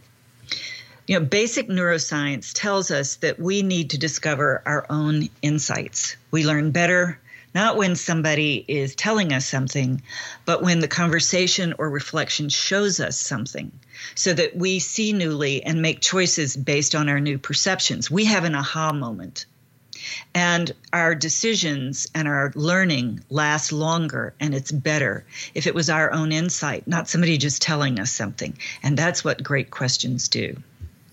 You 1.08 1.20
know, 1.20 1.26
basic 1.26 1.68
neuroscience 1.68 2.52
tells 2.54 2.92
us 2.92 3.18
that 3.18 3.40
we 3.40 3.62
need 3.62 3.92
to 3.92 3.98
discover 3.98 4.62
our 4.66 4.86
own 4.90 5.30
insights. 5.42 6.16
We 6.32 6.46
learn 6.46 6.72
better 6.72 7.20
not 7.56 7.78
when 7.78 7.96
somebody 7.96 8.64
is 8.68 8.96
telling 8.96 9.32
us 9.32 9.48
something, 9.48 10.02
but 10.44 10.62
when 10.62 10.82
the 10.82 10.90
conversation 10.90 11.74
or 11.78 11.90
reflection 11.90 12.50
shows 12.50 13.00
us 13.00 13.18
something 13.18 13.72
so 14.14 14.34
that 14.34 14.58
we 14.58 14.80
see 14.80 15.14
newly 15.14 15.64
and 15.64 15.82
make 15.82 16.02
choices 16.02 16.58
based 16.58 16.94
on 16.94 17.08
our 17.08 17.22
new 17.22 17.40
perceptions. 17.40 18.12
We 18.12 18.26
have 18.26 18.44
an 18.44 18.56
aha 18.56 18.92
moment. 18.92 19.46
And 20.36 20.72
our 20.92 21.16
decisions 21.16 22.08
and 22.14 22.28
our 22.28 22.52
learning 22.56 23.22
last 23.30 23.72
longer 23.72 24.34
and 24.40 24.54
it's 24.54 24.72
better 24.72 25.26
if 25.56 25.66
it 25.66 25.74
was 25.74 25.90
our 25.90 26.12
own 26.12 26.34
insight, 26.34 26.86
not 26.88 27.08
somebody 27.08 27.38
just 27.38 27.62
telling 27.62 28.00
us 28.02 28.12
something. 28.12 28.58
And 28.84 28.98
that's 28.98 29.24
what 29.24 29.42
great 29.42 29.72
questions 29.72 30.28
do. 30.28 30.58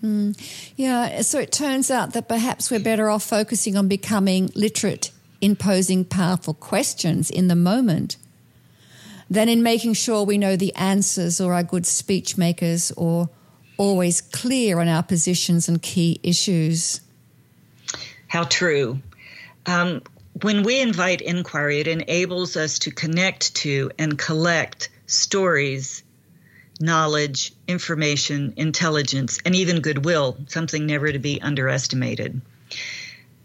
Mm. 0.03 0.37
Yeah, 0.75 1.21
so 1.21 1.39
it 1.39 1.53
turns 1.53 1.89
out 1.89 2.11
that 2.11 2.27
perhaps 2.27 2.69
we're 2.69 2.81
better 2.81 3.09
off 3.09 3.23
focusing 3.23 3.77
on 3.77 3.87
becoming 3.87 4.51
literate 4.53 5.11
in 5.43 5.57
posing 5.57 6.05
powerful 6.05 6.53
questions 6.53 7.29
in 7.29 7.49
the 7.49 7.55
moment 7.55 8.15
than 9.29 9.49
in 9.49 9.61
making 9.61 9.93
sure 9.93 10.23
we 10.23 10.37
know 10.37 10.55
the 10.55 10.73
answers 10.73 11.41
or 11.41 11.53
are 11.53 11.63
good 11.63 11.85
speech 11.85 12.37
makers 12.37 12.93
or 12.95 13.29
always 13.77 14.21
clear 14.21 14.79
on 14.79 14.87
our 14.87 15.03
positions 15.03 15.67
and 15.67 15.81
key 15.81 16.17
issues. 16.23 17.01
How 18.27 18.45
true. 18.45 18.99
Um, 19.65 20.01
when 20.43 20.63
we 20.63 20.79
invite 20.79 21.19
inquiry, 21.19 21.81
it 21.81 21.89
enables 21.89 22.55
us 22.55 22.79
to 22.79 22.91
connect 22.91 23.53
to 23.55 23.91
and 23.99 24.17
collect 24.17 24.89
stories 25.07 26.03
knowledge, 26.79 27.53
information, 27.67 28.53
intelligence, 28.55 29.39
and 29.45 29.55
even 29.55 29.81
goodwill, 29.81 30.37
something 30.47 30.85
never 30.85 31.11
to 31.11 31.19
be 31.19 31.41
underestimated. 31.41 32.41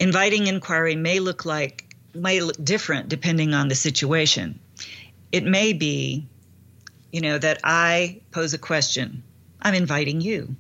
Inviting 0.01 0.47
inquiry 0.47 0.97
may 0.97 1.19
look 1.19 1.45
like 1.45 1.88
may 2.19 2.41
look 2.41 2.63
different 2.63 3.09
depending 3.09 3.55
on 3.55 3.69
the 3.69 3.75
situation. 3.75 4.59
It 5.33 5.45
may 5.45 5.73
be, 5.73 6.27
you 7.13 7.21
know, 7.21 7.39
that 7.39 7.61
I 7.65 8.21
pose 8.31 8.55
a 8.55 8.59
question. 8.59 9.23
I'm 9.61 9.75
inviting 9.75 10.21
you. 10.21 10.57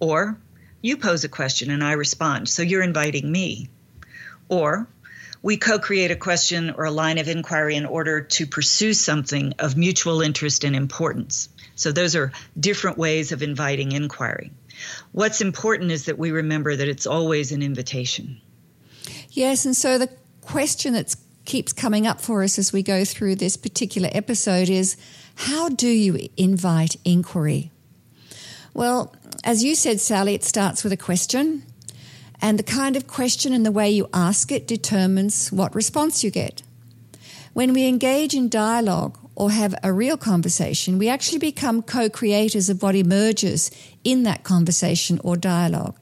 Or 0.00 0.38
you 0.80 0.96
pose 0.96 1.24
a 1.24 1.28
question 1.28 1.70
and 1.70 1.82
I 1.82 1.92
respond. 1.92 2.48
So 2.48 2.62
you're 2.62 2.82
inviting 2.82 3.30
me. 3.30 3.68
Or 4.48 4.88
we 5.42 5.56
co 5.56 5.78
create 5.78 6.10
a 6.10 6.16
question 6.16 6.70
or 6.70 6.84
a 6.84 6.90
line 6.90 7.18
of 7.18 7.28
inquiry 7.28 7.76
in 7.76 7.86
order 7.86 8.22
to 8.22 8.46
pursue 8.46 8.92
something 8.92 9.54
of 9.58 9.76
mutual 9.76 10.22
interest 10.22 10.64
and 10.64 10.74
importance. 10.74 11.48
So 11.74 11.92
those 11.92 12.16
are 12.16 12.32
different 12.58 12.98
ways 12.98 13.32
of 13.32 13.42
inviting 13.42 13.92
inquiry. 13.92 14.50
What's 15.12 15.40
important 15.40 15.90
is 15.90 16.06
that 16.06 16.18
we 16.18 16.30
remember 16.30 16.74
that 16.74 16.88
it's 16.88 17.06
always 17.06 17.52
an 17.52 17.62
invitation. 17.62 18.40
Yes, 19.30 19.64
and 19.64 19.76
so 19.76 19.98
the 19.98 20.10
question 20.48 20.94
that 20.94 21.14
keeps 21.44 21.74
coming 21.74 22.06
up 22.06 22.22
for 22.22 22.42
us 22.42 22.58
as 22.58 22.72
we 22.72 22.82
go 22.82 23.04
through 23.04 23.36
this 23.36 23.54
particular 23.54 24.08
episode 24.12 24.70
is 24.70 24.96
how 25.34 25.68
do 25.68 25.88
you 25.88 26.28
invite 26.38 26.96
inquiry? 27.04 27.70
Well, 28.72 29.14
as 29.44 29.62
you 29.62 29.74
said, 29.74 30.00
Sally, 30.00 30.32
it 30.34 30.42
starts 30.42 30.82
with 30.82 30.92
a 30.92 30.96
question, 30.96 31.64
and 32.40 32.58
the 32.58 32.62
kind 32.62 32.96
of 32.96 33.06
question 33.06 33.52
and 33.52 33.66
the 33.66 33.70
way 33.70 33.90
you 33.90 34.08
ask 34.14 34.50
it 34.50 34.66
determines 34.66 35.52
what 35.52 35.74
response 35.74 36.24
you 36.24 36.30
get. 36.30 36.62
When 37.52 37.74
we 37.74 37.86
engage 37.86 38.32
in 38.32 38.48
dialogue 38.48 39.18
or 39.34 39.50
have 39.50 39.74
a 39.82 39.92
real 39.92 40.16
conversation, 40.16 40.96
we 40.96 41.10
actually 41.10 41.40
become 41.40 41.82
co 41.82 42.08
creators 42.08 42.70
of 42.70 42.82
what 42.82 42.94
emerges 42.94 43.70
in 44.02 44.22
that 44.22 44.44
conversation 44.44 45.20
or 45.22 45.36
dialogue. 45.36 45.98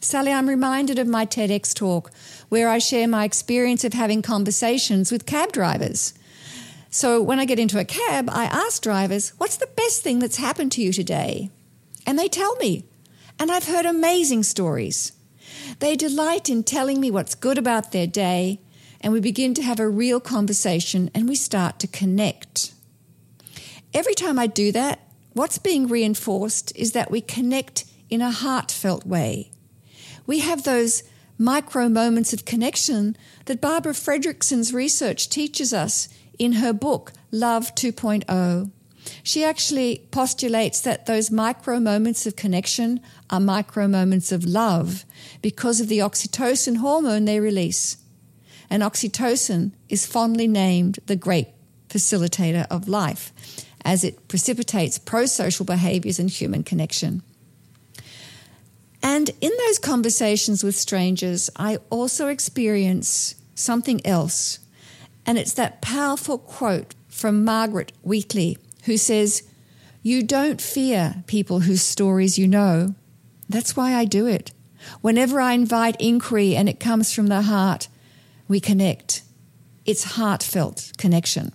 Sally, 0.00 0.32
I'm 0.32 0.48
reminded 0.48 0.98
of 0.98 1.06
my 1.06 1.26
TEDx 1.26 1.74
talk 1.74 2.10
where 2.48 2.68
I 2.68 2.78
share 2.78 3.08
my 3.08 3.24
experience 3.24 3.84
of 3.84 3.92
having 3.92 4.22
conversations 4.22 5.10
with 5.10 5.26
cab 5.26 5.52
drivers. 5.52 6.14
So 6.90 7.22
when 7.22 7.38
I 7.38 7.44
get 7.44 7.58
into 7.58 7.78
a 7.78 7.84
cab, 7.84 8.28
I 8.30 8.44
ask 8.44 8.82
drivers, 8.82 9.30
What's 9.38 9.56
the 9.56 9.68
best 9.76 10.02
thing 10.02 10.18
that's 10.18 10.36
happened 10.36 10.72
to 10.72 10.82
you 10.82 10.92
today? 10.92 11.50
And 12.06 12.18
they 12.18 12.28
tell 12.28 12.56
me. 12.56 12.84
And 13.38 13.52
I've 13.52 13.68
heard 13.68 13.86
amazing 13.86 14.42
stories. 14.42 15.12
They 15.78 15.94
delight 15.94 16.48
in 16.48 16.64
telling 16.64 17.00
me 17.00 17.10
what's 17.10 17.34
good 17.34 17.58
about 17.58 17.92
their 17.92 18.06
day 18.06 18.60
and 19.00 19.12
we 19.12 19.20
begin 19.20 19.54
to 19.54 19.62
have 19.62 19.78
a 19.78 19.88
real 19.88 20.20
conversation 20.20 21.10
and 21.14 21.28
we 21.28 21.34
start 21.34 21.78
to 21.78 21.86
connect. 21.86 22.72
Every 23.94 24.14
time 24.14 24.38
I 24.38 24.46
do 24.46 24.72
that, 24.72 25.00
what's 25.34 25.58
being 25.58 25.86
reinforced 25.86 26.72
is 26.76 26.92
that 26.92 27.10
we 27.10 27.20
connect 27.20 27.84
in 28.10 28.20
a 28.20 28.30
heartfelt 28.30 29.06
way. 29.06 29.52
We 30.28 30.40
have 30.40 30.62
those 30.62 31.02
micro 31.38 31.88
moments 31.88 32.34
of 32.34 32.44
connection 32.44 33.16
that 33.46 33.62
Barbara 33.62 33.94
Fredrickson's 33.94 34.74
research 34.74 35.30
teaches 35.30 35.72
us 35.72 36.08
in 36.38 36.52
her 36.52 36.74
book, 36.74 37.12
Love 37.32 37.74
2.0. 37.74 38.70
She 39.22 39.42
actually 39.42 40.06
postulates 40.10 40.82
that 40.82 41.06
those 41.06 41.30
micro 41.30 41.80
moments 41.80 42.26
of 42.26 42.36
connection 42.36 43.00
are 43.30 43.40
micro 43.40 43.88
moments 43.88 44.30
of 44.30 44.44
love 44.44 45.06
because 45.40 45.80
of 45.80 45.88
the 45.88 46.00
oxytocin 46.00 46.76
hormone 46.76 47.24
they 47.24 47.40
release 47.40 47.96
and 48.68 48.82
oxytocin 48.82 49.72
is 49.88 50.04
fondly 50.04 50.46
named 50.46 50.98
the 51.06 51.16
great 51.16 51.48
facilitator 51.88 52.66
of 52.70 52.86
life 52.86 53.32
as 53.82 54.04
it 54.04 54.28
precipitates 54.28 54.98
pro 54.98 55.24
social 55.24 55.64
behaviors 55.64 56.18
and 56.18 56.28
human 56.28 56.62
connection. 56.62 57.22
And 59.02 59.30
in 59.40 59.52
those 59.66 59.78
conversations 59.78 60.64
with 60.64 60.76
strangers, 60.76 61.50
I 61.56 61.78
also 61.90 62.28
experience 62.28 63.34
something 63.54 64.04
else. 64.06 64.58
And 65.24 65.38
it's 65.38 65.54
that 65.54 65.82
powerful 65.82 66.38
quote 66.38 66.94
from 67.08 67.44
Margaret 67.44 67.92
Wheatley, 68.02 68.58
who 68.84 68.96
says, 68.96 69.42
You 70.02 70.22
don't 70.22 70.60
fear 70.60 71.22
people 71.26 71.60
whose 71.60 71.82
stories 71.82 72.38
you 72.38 72.48
know. 72.48 72.94
That's 73.48 73.76
why 73.76 73.94
I 73.94 74.04
do 74.04 74.26
it. 74.26 74.52
Whenever 75.00 75.40
I 75.40 75.52
invite 75.52 75.96
inquiry 76.00 76.54
and 76.54 76.68
it 76.68 76.80
comes 76.80 77.12
from 77.12 77.26
the 77.26 77.42
heart, 77.42 77.88
we 78.46 78.60
connect. 78.60 79.22
It's 79.84 80.04
heartfelt 80.04 80.92
connection. 80.96 81.52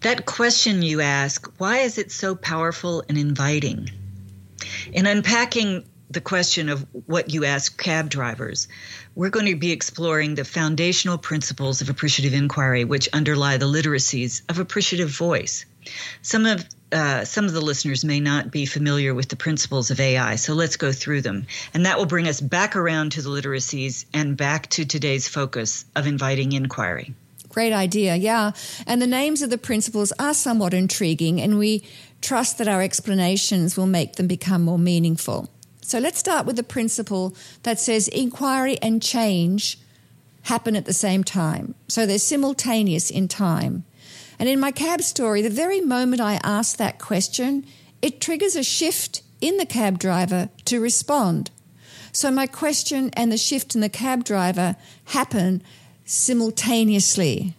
That 0.00 0.26
question 0.26 0.82
you 0.82 1.00
ask, 1.00 1.50
why 1.58 1.78
is 1.78 1.96
it 1.96 2.12
so 2.12 2.34
powerful 2.34 3.02
and 3.08 3.16
inviting? 3.16 3.88
In 4.92 5.06
unpacking 5.06 5.84
the 6.10 6.20
question 6.20 6.68
of 6.68 6.86
what 7.06 7.30
you 7.30 7.44
ask 7.44 7.80
cab 7.80 8.08
drivers, 8.08 8.68
we're 9.14 9.30
going 9.30 9.46
to 9.46 9.56
be 9.56 9.72
exploring 9.72 10.34
the 10.34 10.44
foundational 10.44 11.18
principles 11.18 11.80
of 11.80 11.88
appreciative 11.88 12.34
inquiry, 12.34 12.84
which 12.84 13.08
underlie 13.12 13.56
the 13.56 13.66
literacies 13.66 14.42
of 14.48 14.58
appreciative 14.58 15.10
voice. 15.10 15.64
Some 16.22 16.46
of 16.46 16.64
uh, 16.92 17.24
some 17.24 17.44
of 17.44 17.52
the 17.52 17.60
listeners 17.60 18.04
may 18.04 18.20
not 18.20 18.52
be 18.52 18.66
familiar 18.66 19.14
with 19.14 19.28
the 19.28 19.36
principles 19.36 19.90
of 19.90 19.98
AI, 19.98 20.36
so 20.36 20.54
let's 20.54 20.76
go 20.76 20.92
through 20.92 21.22
them. 21.22 21.46
And 21.74 21.86
that 21.86 21.98
will 21.98 22.06
bring 22.06 22.28
us 22.28 22.40
back 22.40 22.76
around 22.76 23.12
to 23.12 23.22
the 23.22 23.30
literacies 23.30 24.04
and 24.14 24.36
back 24.36 24.70
to 24.70 24.84
today's 24.84 25.26
focus 25.26 25.84
of 25.96 26.06
inviting 26.06 26.52
inquiry. 26.52 27.12
Great 27.48 27.72
idea, 27.72 28.14
yeah. 28.14 28.52
And 28.86 29.02
the 29.02 29.06
names 29.06 29.42
of 29.42 29.50
the 29.50 29.58
principles 29.58 30.12
are 30.18 30.34
somewhat 30.34 30.72
intriguing, 30.72 31.40
and 31.40 31.58
we 31.58 31.84
trust 32.24 32.58
that 32.58 32.68
our 32.68 32.82
explanations 32.82 33.76
will 33.76 33.86
make 33.86 34.16
them 34.16 34.26
become 34.26 34.62
more 34.62 34.78
meaningful. 34.78 35.48
So 35.82 35.98
let's 35.98 36.18
start 36.18 36.46
with 36.46 36.56
the 36.56 36.62
principle 36.62 37.36
that 37.62 37.78
says 37.78 38.08
inquiry 38.08 38.78
and 38.80 39.02
change 39.02 39.78
happen 40.44 40.76
at 40.76 40.86
the 40.86 40.92
same 40.92 41.22
time. 41.22 41.74
So 41.88 42.06
they're 42.06 42.18
simultaneous 42.18 43.10
in 43.10 43.28
time. 43.28 43.84
And 44.38 44.48
in 44.48 44.58
my 44.58 44.72
cab 44.72 45.02
story, 45.02 45.42
the 45.42 45.50
very 45.50 45.80
moment 45.80 46.20
I 46.20 46.40
ask 46.42 46.76
that 46.78 46.98
question, 46.98 47.66
it 48.02 48.20
triggers 48.20 48.56
a 48.56 48.62
shift 48.62 49.22
in 49.40 49.58
the 49.58 49.66
cab 49.66 49.98
driver 49.98 50.48
to 50.64 50.80
respond. 50.80 51.50
So 52.12 52.30
my 52.30 52.46
question 52.46 53.10
and 53.14 53.30
the 53.30 53.36
shift 53.36 53.74
in 53.74 53.80
the 53.80 53.88
cab 53.88 54.24
driver 54.24 54.76
happen 55.06 55.62
simultaneously. 56.04 57.54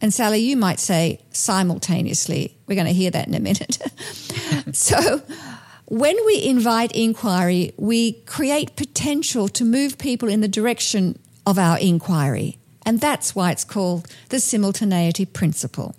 And 0.00 0.14
Sally, 0.14 0.38
you 0.38 0.56
might 0.56 0.80
say 0.80 1.20
simultaneously. 1.30 2.56
We're 2.66 2.74
going 2.74 2.86
to 2.86 2.92
hear 2.92 3.10
that 3.10 3.28
in 3.28 3.34
a 3.34 3.40
minute. 3.40 3.78
so, 4.72 5.22
when 5.86 6.16
we 6.24 6.42
invite 6.44 6.92
inquiry, 6.92 7.72
we 7.76 8.12
create 8.12 8.76
potential 8.76 9.48
to 9.48 9.64
move 9.64 9.98
people 9.98 10.28
in 10.28 10.40
the 10.40 10.48
direction 10.48 11.18
of 11.46 11.58
our 11.58 11.78
inquiry. 11.78 12.58
And 12.86 13.00
that's 13.00 13.34
why 13.34 13.50
it's 13.50 13.64
called 13.64 14.06
the 14.28 14.40
simultaneity 14.40 15.26
principle. 15.26 15.94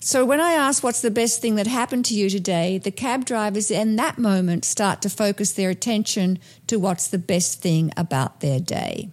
So 0.00 0.24
when 0.24 0.40
I 0.40 0.52
ask 0.52 0.82
what's 0.82 1.02
the 1.02 1.10
best 1.10 1.42
thing 1.42 1.56
that 1.56 1.66
happened 1.66 2.04
to 2.06 2.14
you 2.14 2.30
today, 2.30 2.78
the 2.78 2.90
cab 2.90 3.24
drivers 3.24 3.70
in 3.70 3.96
that 3.96 4.16
moment 4.16 4.64
start 4.64 5.02
to 5.02 5.10
focus 5.10 5.52
their 5.52 5.70
attention 5.70 6.38
to 6.66 6.78
what's 6.78 7.08
the 7.08 7.18
best 7.18 7.60
thing 7.60 7.92
about 7.96 8.40
their 8.40 8.60
day. 8.60 9.10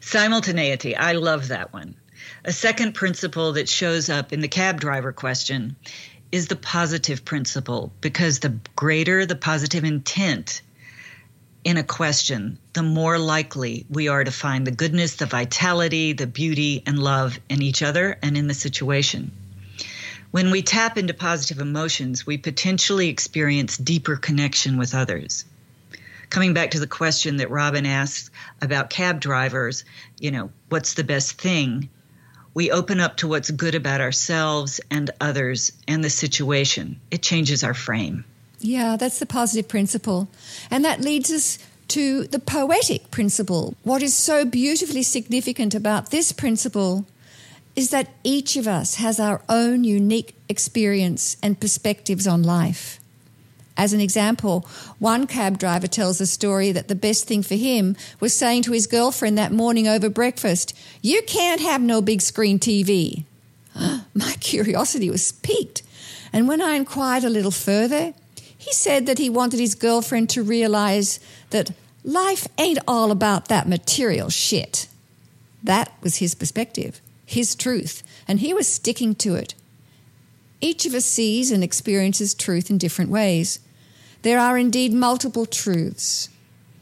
Simultaneity. 0.00 0.94
I 0.94 1.12
love 1.12 1.48
that 1.48 1.72
one. 1.72 1.96
A 2.44 2.52
second 2.52 2.94
principle 2.94 3.52
that 3.52 3.68
shows 3.68 4.08
up 4.08 4.32
in 4.32 4.40
the 4.40 4.48
cab 4.48 4.80
driver 4.80 5.12
question 5.12 5.76
is 6.32 6.46
the 6.46 6.56
positive 6.56 7.24
principle 7.24 7.92
because 8.00 8.38
the 8.38 8.56
greater 8.74 9.26
the 9.26 9.36
positive 9.36 9.84
intent 9.84 10.62
in 11.64 11.76
a 11.76 11.82
question, 11.82 12.58
the 12.72 12.82
more 12.82 13.18
likely 13.18 13.84
we 13.90 14.08
are 14.08 14.24
to 14.24 14.30
find 14.30 14.66
the 14.66 14.70
goodness, 14.70 15.16
the 15.16 15.26
vitality, 15.26 16.14
the 16.14 16.26
beauty, 16.26 16.82
and 16.86 16.98
love 16.98 17.38
in 17.50 17.60
each 17.60 17.82
other 17.82 18.18
and 18.22 18.38
in 18.38 18.46
the 18.46 18.54
situation. 18.54 19.30
When 20.30 20.50
we 20.50 20.62
tap 20.62 20.96
into 20.96 21.12
positive 21.12 21.58
emotions, 21.58 22.26
we 22.26 22.38
potentially 22.38 23.08
experience 23.08 23.76
deeper 23.76 24.16
connection 24.16 24.78
with 24.78 24.94
others. 24.94 25.44
Coming 26.30 26.54
back 26.54 26.70
to 26.70 26.80
the 26.80 26.86
question 26.86 27.38
that 27.38 27.50
Robin 27.50 27.84
asked 27.84 28.30
about 28.62 28.88
cab 28.88 29.20
drivers, 29.20 29.84
you 30.18 30.30
know, 30.30 30.50
what's 30.70 30.94
the 30.94 31.04
best 31.04 31.32
thing? 31.32 31.90
We 32.54 32.70
open 32.70 33.00
up 33.00 33.18
to 33.18 33.28
what's 33.28 33.50
good 33.50 33.74
about 33.74 34.00
ourselves 34.00 34.80
and 34.90 35.10
others 35.20 35.72
and 35.86 36.02
the 36.02 36.10
situation. 36.10 37.00
It 37.10 37.22
changes 37.22 37.62
our 37.62 37.74
frame. 37.74 38.24
Yeah, 38.58 38.96
that's 38.96 39.18
the 39.18 39.26
positive 39.26 39.68
principle. 39.68 40.28
And 40.70 40.84
that 40.84 41.00
leads 41.00 41.30
us 41.30 41.58
to 41.88 42.24
the 42.24 42.38
poetic 42.38 43.10
principle. 43.10 43.74
What 43.82 44.02
is 44.02 44.14
so 44.14 44.44
beautifully 44.44 45.02
significant 45.02 45.74
about 45.74 46.10
this 46.10 46.32
principle 46.32 47.06
is 47.74 47.90
that 47.90 48.10
each 48.22 48.56
of 48.56 48.68
us 48.68 48.96
has 48.96 49.18
our 49.18 49.42
own 49.48 49.84
unique 49.84 50.34
experience 50.48 51.36
and 51.42 51.60
perspectives 51.60 52.26
on 52.26 52.42
life. 52.42 52.99
As 53.80 53.94
an 53.94 54.00
example, 54.02 54.68
one 54.98 55.26
cab 55.26 55.58
driver 55.58 55.86
tells 55.86 56.20
a 56.20 56.26
story 56.26 56.70
that 56.70 56.88
the 56.88 56.94
best 56.94 57.24
thing 57.26 57.42
for 57.42 57.54
him 57.54 57.96
was 58.20 58.36
saying 58.36 58.64
to 58.64 58.72
his 58.72 58.86
girlfriend 58.86 59.38
that 59.38 59.52
morning 59.52 59.88
over 59.88 60.10
breakfast, 60.10 60.76
You 61.00 61.22
can't 61.22 61.62
have 61.62 61.80
no 61.80 62.02
big 62.02 62.20
screen 62.20 62.58
TV. 62.58 63.24
My 63.74 64.34
curiosity 64.38 65.08
was 65.08 65.32
piqued, 65.32 65.82
and 66.30 66.46
when 66.46 66.60
I 66.60 66.74
inquired 66.74 67.24
a 67.24 67.30
little 67.30 67.50
further, 67.50 68.12
he 68.36 68.70
said 68.74 69.06
that 69.06 69.16
he 69.16 69.30
wanted 69.30 69.60
his 69.60 69.74
girlfriend 69.74 70.28
to 70.30 70.42
realize 70.42 71.18
that 71.48 71.70
life 72.04 72.46
ain't 72.58 72.80
all 72.86 73.10
about 73.10 73.48
that 73.48 73.66
material 73.66 74.28
shit. 74.28 74.88
That 75.62 75.90
was 76.02 76.16
his 76.16 76.34
perspective, 76.34 77.00
his 77.24 77.54
truth, 77.54 78.02
and 78.28 78.40
he 78.40 78.52
was 78.52 78.68
sticking 78.68 79.14
to 79.14 79.36
it. 79.36 79.54
Each 80.60 80.84
of 80.84 80.92
us 80.92 81.06
sees 81.06 81.50
and 81.50 81.64
experiences 81.64 82.34
truth 82.34 82.68
in 82.68 82.76
different 82.76 83.10
ways. 83.10 83.58
There 84.22 84.38
are 84.38 84.58
indeed 84.58 84.92
multiple 84.92 85.46
truths. 85.46 86.28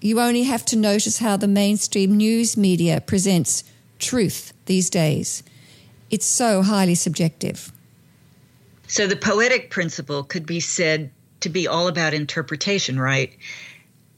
You 0.00 0.20
only 0.20 0.44
have 0.44 0.64
to 0.66 0.76
notice 0.76 1.18
how 1.18 1.36
the 1.36 1.46
mainstream 1.46 2.16
news 2.16 2.56
media 2.56 3.00
presents 3.00 3.62
truth 3.98 4.52
these 4.66 4.90
days. 4.90 5.42
It's 6.10 6.26
so 6.26 6.62
highly 6.62 6.94
subjective. 6.96 7.72
So, 8.88 9.06
the 9.06 9.16
poetic 9.16 9.70
principle 9.70 10.24
could 10.24 10.46
be 10.46 10.60
said 10.60 11.10
to 11.40 11.48
be 11.48 11.68
all 11.68 11.86
about 11.88 12.14
interpretation, 12.14 12.98
right? 12.98 13.36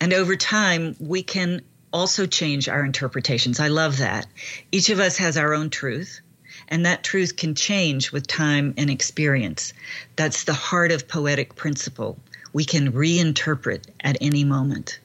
And 0.00 0.14
over 0.14 0.36
time, 0.36 0.96
we 0.98 1.22
can 1.22 1.60
also 1.92 2.24
change 2.26 2.68
our 2.68 2.84
interpretations. 2.84 3.60
I 3.60 3.68
love 3.68 3.98
that. 3.98 4.26
Each 4.72 4.88
of 4.88 5.00
us 5.00 5.18
has 5.18 5.36
our 5.36 5.52
own 5.52 5.68
truth, 5.68 6.20
and 6.68 6.86
that 6.86 7.02
truth 7.02 7.36
can 7.36 7.54
change 7.54 8.12
with 8.12 8.26
time 8.26 8.72
and 8.78 8.88
experience. 8.88 9.74
That's 10.16 10.44
the 10.44 10.54
heart 10.54 10.92
of 10.92 11.08
poetic 11.08 11.56
principle. 11.56 12.18
We 12.52 12.64
can 12.64 12.92
reinterpret 12.92 13.84
at 14.00 14.16
any 14.20 14.44
moment. 14.44 14.98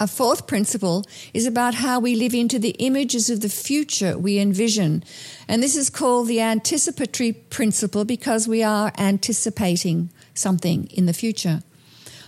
A 0.00 0.08
fourth 0.08 0.48
principle 0.48 1.04
is 1.32 1.46
about 1.46 1.74
how 1.74 2.00
we 2.00 2.16
live 2.16 2.34
into 2.34 2.58
the 2.58 2.76
images 2.80 3.30
of 3.30 3.40
the 3.40 3.48
future 3.48 4.18
we 4.18 4.40
envision. 4.40 5.04
And 5.46 5.62
this 5.62 5.76
is 5.76 5.88
called 5.88 6.26
the 6.26 6.40
anticipatory 6.40 7.32
principle 7.32 8.04
because 8.04 8.48
we 8.48 8.62
are 8.62 8.92
anticipating 8.98 10.10
something 10.34 10.86
in 10.86 11.06
the 11.06 11.12
future. 11.12 11.62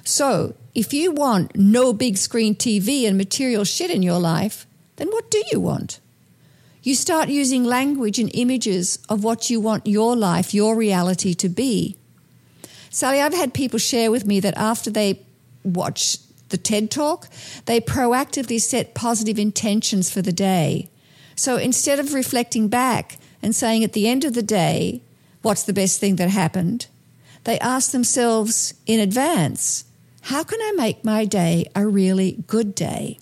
So, 0.05 0.55
if 0.77 0.93
you 0.93 1.11
want 1.11 1.57
no 1.57 1.93
big 1.93 2.17
screen 2.17 2.55
TV 2.55 3.09
and 3.09 3.19
material 3.19 3.65
shit 3.65 3.91
in 3.91 4.03
your 4.03 4.21
life, 4.21 4.67
then 4.97 5.09
what 5.09 5.31
do 5.31 5.43
you 5.51 5.59
want? 5.59 5.99
You 6.83 6.95
start 6.95 7.29
using 7.29 7.65
language 7.65 8.21
and 8.21 8.31
images 8.33 9.01
of 9.09 9.25
what 9.25 9.51
you 9.51 9.61
want 9.61 9.89
your 9.89 10.15
life, 10.15 10.55
your 10.55 10.77
reality 10.77 11.35
to 11.35 11.49
be. 11.49 11.97
Sally, 12.97 13.21
I've 13.21 13.35
had 13.35 13.53
people 13.53 13.79
share 13.79 14.11
with 14.11 14.25
me 14.25 14.41
that 14.41 14.57
after 14.57 14.91
they 14.91 15.21
watch 15.63 16.17
the 16.49 16.57
TED 16.57 16.91
Talk, 16.91 17.29
they 17.67 17.79
proactively 17.79 18.59
set 18.59 18.95
positive 18.95 19.39
intentions 19.39 20.11
for 20.11 20.23
the 20.23 20.33
day. 20.33 20.89
So 21.35 21.59
instead 21.59 21.99
of 21.99 22.15
reflecting 22.15 22.69
back 22.69 23.19
and 23.43 23.55
saying 23.55 23.85
at 23.85 23.93
the 23.93 24.09
end 24.09 24.25
of 24.25 24.33
the 24.33 24.43
day, 24.43 25.03
what's 25.43 25.65
the 25.65 25.75
best 25.75 26.01
thing 26.01 26.17
that 26.17 26.31
happened, 26.31 26.87
they 27.45 27.59
ask 27.59 27.91
themselves 27.91 28.73
in 28.87 28.99
advance, 28.99 29.85
how 30.23 30.43
can 30.43 30.59
I 30.63 30.73
make 30.75 31.05
my 31.05 31.27
day 31.27 31.67
a 31.75 31.87
really 31.87 32.43
good 32.47 32.75
day? 32.75 33.19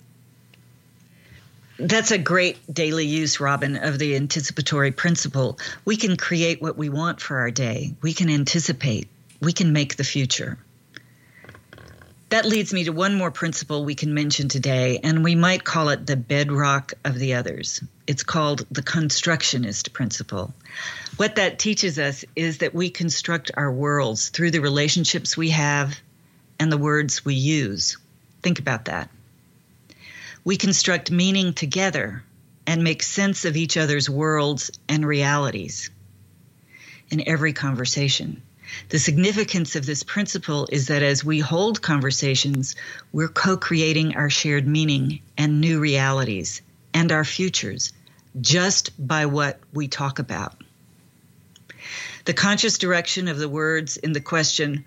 That's 1.77 2.11
a 2.11 2.17
great 2.17 2.73
daily 2.73 3.07
use, 3.07 3.41
Robin, 3.41 3.75
of 3.75 3.99
the 3.99 4.15
anticipatory 4.15 4.93
principle. 4.93 5.59
We 5.83 5.97
can 5.97 6.15
create 6.15 6.61
what 6.61 6.77
we 6.77 6.87
want 6.87 7.19
for 7.19 7.39
our 7.39 7.51
day. 7.51 7.93
We 8.01 8.13
can 8.13 8.29
anticipate. 8.29 9.09
We 9.41 9.53
can 9.53 9.73
make 9.73 9.95
the 9.95 10.03
future. 10.03 10.57
That 12.29 12.45
leads 12.45 12.73
me 12.73 12.85
to 12.85 12.91
one 12.91 13.15
more 13.15 13.31
principle 13.31 13.85
we 13.85 13.95
can 13.95 14.13
mention 14.13 14.49
today, 14.49 14.99
and 15.03 15.23
we 15.23 15.35
might 15.35 15.63
call 15.63 15.89
it 15.89 16.07
the 16.07 16.15
bedrock 16.15 16.93
of 17.03 17.19
the 17.19 17.35
others. 17.35 17.83
It's 18.07 18.23
called 18.23 18.65
the 18.71 18.81
constructionist 18.81 19.93
principle. 19.93 20.53
What 21.17 21.35
that 21.35 21.59
teaches 21.59 21.99
us 21.99 22.25
is 22.35 22.57
that 22.57 22.73
we 22.73 22.89
construct 22.89 23.51
our 23.55 23.71
worlds 23.71 24.29
through 24.29 24.51
the 24.51 24.59
relationships 24.59 25.37
we 25.37 25.51
have 25.51 25.99
and 26.59 26.71
the 26.71 26.77
words 26.77 27.23
we 27.23 27.35
use. 27.35 27.97
Think 28.41 28.59
about 28.59 28.85
that. 28.85 29.09
We 30.43 30.57
construct 30.57 31.11
meaning 31.11 31.53
together 31.53 32.23
and 32.67 32.83
make 32.83 33.03
sense 33.03 33.45
of 33.45 33.55
each 33.55 33.77
other's 33.77 34.09
worlds 34.09 34.71
and 34.89 35.05
realities 35.05 35.89
in 37.09 37.27
every 37.27 37.53
conversation. 37.53 38.41
The 38.89 38.99
significance 38.99 39.75
of 39.75 39.85
this 39.85 40.03
principle 40.03 40.67
is 40.71 40.87
that 40.87 41.03
as 41.03 41.23
we 41.23 41.39
hold 41.39 41.81
conversations, 41.81 42.75
we're 43.11 43.27
co 43.27 43.57
creating 43.57 44.15
our 44.15 44.29
shared 44.29 44.67
meaning 44.67 45.21
and 45.37 45.61
new 45.61 45.79
realities 45.79 46.61
and 46.93 47.11
our 47.11 47.23
futures 47.23 47.93
just 48.39 48.91
by 48.97 49.25
what 49.25 49.59
we 49.73 49.87
talk 49.87 50.19
about. 50.19 50.55
The 52.25 52.33
conscious 52.33 52.77
direction 52.77 53.27
of 53.27 53.37
the 53.37 53.49
words 53.49 53.97
in 53.97 54.13
the 54.13 54.21
question, 54.21 54.85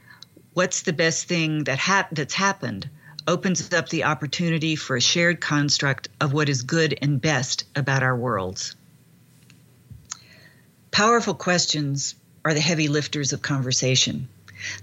What's 0.54 0.82
the 0.82 0.92
best 0.92 1.28
thing 1.28 1.64
that 1.64 2.08
that's 2.12 2.34
happened? 2.34 2.90
opens 3.28 3.72
up 3.74 3.90
the 3.90 4.04
opportunity 4.04 4.74
for 4.74 4.96
a 4.96 5.00
shared 5.00 5.38
construct 5.38 6.08
of 6.18 6.32
what 6.32 6.48
is 6.48 6.62
good 6.62 6.98
and 7.02 7.20
best 7.20 7.64
about 7.76 8.02
our 8.02 8.16
worlds. 8.16 8.74
Powerful 10.90 11.34
questions 11.34 12.14
are 12.48 12.54
the 12.54 12.60
heavy 12.60 12.88
lifters 12.88 13.34
of 13.34 13.42
conversation, 13.42 14.26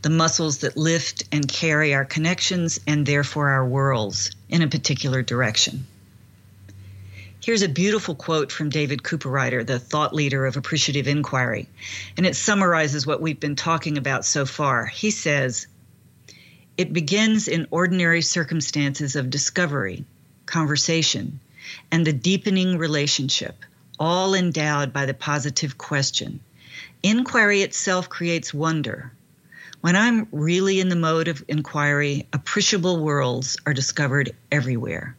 the 0.04 0.10
muscles 0.12 0.60
that 0.60 0.78
lift 0.78 1.23
and 1.32 1.47
carry 1.47 1.95
our 1.95 2.06
connections 2.06 2.80
and 2.86 3.08
therefore 3.08 3.49
our 3.49 3.65
worlds 3.65 4.30
in 4.49 4.62
a 4.62 4.67
particular 4.67 5.23
direction. 5.23 5.88
Here's 7.43 7.63
a 7.63 7.67
beautiful 7.67 8.13
quote 8.13 8.51
from 8.51 8.69
David 8.69 9.01
Cooperrider, 9.01 9.65
the 9.65 9.80
thought 9.80 10.13
leader 10.13 10.45
of 10.45 10.58
appreciative 10.58 11.08
inquiry, 11.08 11.67
and 12.15 12.28
it 12.28 12.36
summarizes 12.36 13.08
what 13.08 13.19
we've 13.19 13.39
been 13.39 13.56
talking 13.56 13.97
about 13.97 14.25
so 14.25 14.45
far. 14.45 14.86
He 14.86 15.10
says, 15.10 15.65
It 16.78 16.93
begins 16.93 17.47
in 17.47 17.65
ordinary 17.71 18.21
circumstances 18.21 19.15
of 19.15 19.32
discovery, 19.32 20.06
conversation, 20.45 21.39
and 21.91 22.06
the 22.06 22.13
deepening 22.13 22.78
relationship, 22.78 23.56
all 23.97 24.36
endowed 24.36 24.93
by 24.93 25.08
the 25.08 25.15
positive 25.15 25.80
question. 25.80 26.41
Inquiry 27.06 27.62
itself 27.62 28.10
creates 28.10 28.52
wonder. 28.52 29.12
When 29.82 29.96
I'm 29.96 30.28
really 30.32 30.80
in 30.80 30.89
the 30.89 30.96
mode 30.96 31.28
of 31.28 31.46
inquiry, 31.48 32.28
appreciable 32.34 33.00
worlds 33.00 33.58
are 33.68 33.76
discovered 33.76 34.36
everywhere. 34.52 35.15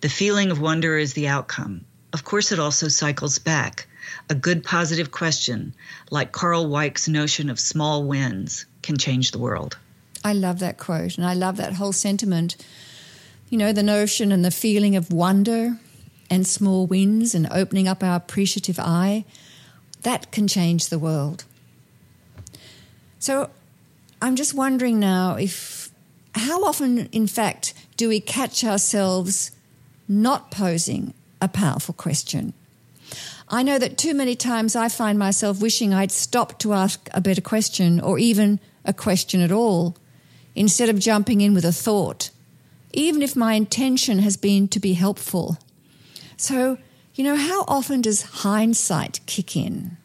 The 0.00 0.08
feeling 0.08 0.50
of 0.50 0.60
wonder 0.60 0.98
is 0.98 1.12
the 1.12 1.28
outcome. 1.28 1.84
Of 2.12 2.24
course, 2.24 2.50
it 2.50 2.58
also 2.58 2.88
cycles 2.88 3.38
back. 3.38 3.86
A 4.28 4.34
good 4.34 4.64
positive 4.64 5.12
question, 5.12 5.72
like 6.10 6.32
Karl 6.32 6.66
Weick's 6.68 7.06
notion 7.06 7.48
of 7.48 7.60
small 7.60 8.02
wins, 8.02 8.66
can 8.82 8.98
change 8.98 9.30
the 9.30 9.38
world. 9.38 9.78
I 10.24 10.32
love 10.32 10.58
that 10.58 10.78
quote, 10.78 11.16
and 11.16 11.24
I 11.24 11.34
love 11.34 11.58
that 11.58 11.74
whole 11.74 11.92
sentiment. 11.92 12.56
You 13.50 13.58
know, 13.58 13.72
the 13.72 13.84
notion 13.84 14.32
and 14.32 14.44
the 14.44 14.50
feeling 14.50 14.96
of 14.96 15.12
wonder 15.12 15.78
and 16.28 16.44
small 16.44 16.88
wins 16.88 17.36
and 17.36 17.46
opening 17.52 17.86
up 17.86 18.02
our 18.02 18.16
appreciative 18.16 18.80
eye, 18.80 19.24
that 20.02 20.30
can 20.30 20.48
change 20.48 20.88
the 20.88 20.98
world. 20.98 21.44
So 23.18 23.50
I'm 24.22 24.36
just 24.36 24.54
wondering 24.54 24.98
now 24.98 25.36
if 25.36 25.90
how 26.34 26.64
often, 26.64 27.08
in 27.12 27.26
fact, 27.26 27.74
do 27.96 28.08
we 28.08 28.20
catch 28.20 28.64
ourselves 28.64 29.50
not 30.08 30.50
posing 30.50 31.12
a 31.40 31.48
powerful 31.48 31.94
question? 31.94 32.52
I 33.48 33.62
know 33.62 33.78
that 33.78 33.98
too 33.98 34.14
many 34.14 34.36
times 34.36 34.76
I 34.76 34.88
find 34.88 35.18
myself 35.18 35.60
wishing 35.60 35.92
I'd 35.92 36.12
stopped 36.12 36.60
to 36.62 36.72
ask 36.72 37.08
a 37.12 37.20
better 37.20 37.40
question 37.40 38.00
or 38.00 38.18
even 38.18 38.60
a 38.84 38.92
question 38.92 39.40
at 39.40 39.50
all, 39.50 39.96
instead 40.54 40.88
of 40.88 40.98
jumping 40.98 41.40
in 41.40 41.52
with 41.52 41.64
a 41.64 41.72
thought, 41.72 42.30
even 42.92 43.22
if 43.22 43.34
my 43.34 43.54
intention 43.54 44.20
has 44.20 44.36
been 44.36 44.68
to 44.68 44.80
be 44.80 44.92
helpful. 44.92 45.58
So, 46.36 46.78
you 47.14 47.24
know, 47.24 47.36
how 47.36 47.64
often 47.66 48.00
does 48.00 48.22
hindsight 48.22 49.20
kick 49.26 49.56
in? 49.56 49.96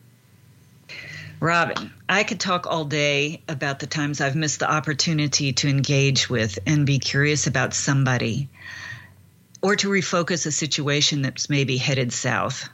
Robin, 1.39 1.91
I 2.07 2.23
could 2.23 2.39
talk 2.39 2.65
all 2.65 2.85
day 2.85 3.41
about 3.47 3.79
the 3.79 3.87
times 3.87 4.21
I've 4.21 4.35
missed 4.35 4.59
the 4.59 4.71
opportunity 4.71 5.53
to 5.53 5.67
engage 5.67 6.29
with 6.29 6.57
and 6.65 6.85
be 6.85 6.99
curious 6.99 7.45
about 7.45 7.73
somebody 7.73 8.49
or 9.61 9.75
to 9.75 9.89
refocus 9.89 10.45
a 10.45 10.51
situation 10.51 11.21
that's 11.21 11.49
maybe 11.49 11.77
headed 11.77 12.13
south. 12.13 12.69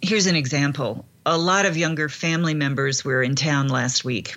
Here's 0.00 0.26
an 0.26 0.36
example. 0.36 1.04
A 1.24 1.38
lot 1.38 1.66
of 1.66 1.76
younger 1.76 2.08
family 2.08 2.54
members 2.54 3.04
were 3.04 3.22
in 3.22 3.34
town 3.34 3.68
last 3.68 4.04
week. 4.04 4.36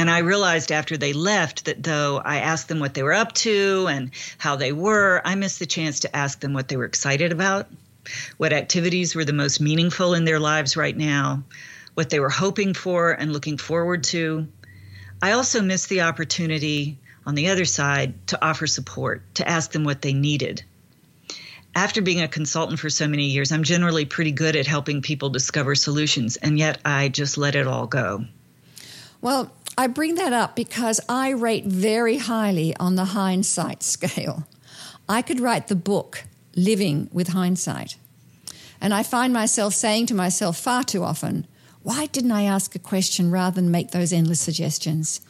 And 0.00 0.08
I 0.10 0.20
realized 0.20 0.72
after 0.72 0.96
they 0.96 1.12
left 1.12 1.66
that 1.66 1.82
though 1.82 2.22
I 2.24 2.38
asked 2.38 2.68
them 2.68 2.80
what 2.80 2.94
they 2.94 3.02
were 3.02 3.12
up 3.12 3.34
to 3.44 3.86
and 3.86 4.10
how 4.38 4.56
they 4.56 4.72
were, 4.72 5.20
I 5.26 5.34
missed 5.34 5.58
the 5.58 5.66
chance 5.66 6.00
to 6.00 6.16
ask 6.16 6.40
them 6.40 6.54
what 6.54 6.68
they 6.68 6.78
were 6.78 6.86
excited 6.86 7.32
about, 7.32 7.68
what 8.38 8.54
activities 8.54 9.14
were 9.14 9.26
the 9.26 9.34
most 9.34 9.60
meaningful 9.60 10.14
in 10.14 10.24
their 10.24 10.40
lives 10.40 10.74
right 10.74 10.96
now, 10.96 11.42
what 11.92 12.08
they 12.08 12.18
were 12.18 12.30
hoping 12.30 12.72
for 12.72 13.12
and 13.12 13.30
looking 13.30 13.58
forward 13.58 14.04
to. 14.04 14.48
I 15.20 15.32
also 15.32 15.60
missed 15.60 15.90
the 15.90 16.00
opportunity 16.00 16.98
on 17.26 17.34
the 17.34 17.50
other 17.50 17.66
side 17.66 18.26
to 18.28 18.42
offer 18.42 18.66
support, 18.66 19.22
to 19.34 19.46
ask 19.46 19.72
them 19.72 19.84
what 19.84 20.00
they 20.00 20.14
needed. 20.14 20.64
After 21.74 22.00
being 22.00 22.22
a 22.22 22.26
consultant 22.26 22.80
for 22.80 22.88
so 22.88 23.06
many 23.06 23.26
years, 23.26 23.52
I'm 23.52 23.64
generally 23.64 24.06
pretty 24.06 24.32
good 24.32 24.56
at 24.56 24.66
helping 24.66 25.02
people 25.02 25.28
discover 25.28 25.74
solutions, 25.74 26.38
and 26.38 26.58
yet 26.58 26.78
I 26.86 27.10
just 27.10 27.36
let 27.36 27.54
it 27.54 27.66
all 27.66 27.86
go. 27.86 28.24
Well, 29.20 29.52
I 29.80 29.86
bring 29.86 30.16
that 30.16 30.34
up 30.34 30.56
because 30.56 31.00
I 31.08 31.30
rate 31.30 31.64
very 31.64 32.18
highly 32.18 32.76
on 32.76 32.96
the 32.96 33.16
hindsight 33.16 33.82
scale. 33.82 34.46
I 35.08 35.22
could 35.22 35.40
write 35.40 35.68
the 35.68 35.74
book 35.74 36.24
Living 36.54 37.08
with 37.14 37.28
Hindsight. 37.28 37.96
And 38.78 38.92
I 38.92 39.02
find 39.02 39.32
myself 39.32 39.72
saying 39.72 40.04
to 40.08 40.14
myself 40.14 40.58
far 40.58 40.84
too 40.84 41.02
often, 41.02 41.46
why 41.82 42.04
didn't 42.04 42.32
I 42.32 42.42
ask 42.42 42.74
a 42.74 42.78
question 42.78 43.30
rather 43.30 43.54
than 43.54 43.70
make 43.70 43.92
those 43.92 44.12
endless 44.12 44.42
suggestions? 44.42 45.22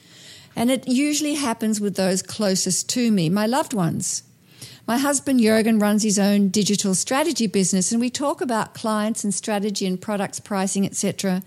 And 0.57 0.69
it 0.69 0.89
usually 0.89 1.35
happens 1.35 1.81
with 1.81 1.95
those 1.95 2.21
closest 2.21 2.89
to 2.89 3.13
me, 3.13 3.29
my 3.29 3.47
loved 3.47 3.73
ones. 3.73 4.25
My 4.85 4.99
husband 4.99 5.39
Jurgen 5.39 5.79
runs 5.79 6.03
his 6.03 6.19
own 6.19 6.49
digital 6.49 6.97
strategy 6.97 7.47
business, 7.47 7.93
and 7.93 8.01
we 8.01 8.11
talk 8.11 8.41
about 8.41 8.75
clients 8.75 9.23
and 9.23 9.33
strategy 9.33 9.87
and 9.87 10.01
products 10.01 10.41
pricing, 10.41 10.85
etc. 10.85 11.45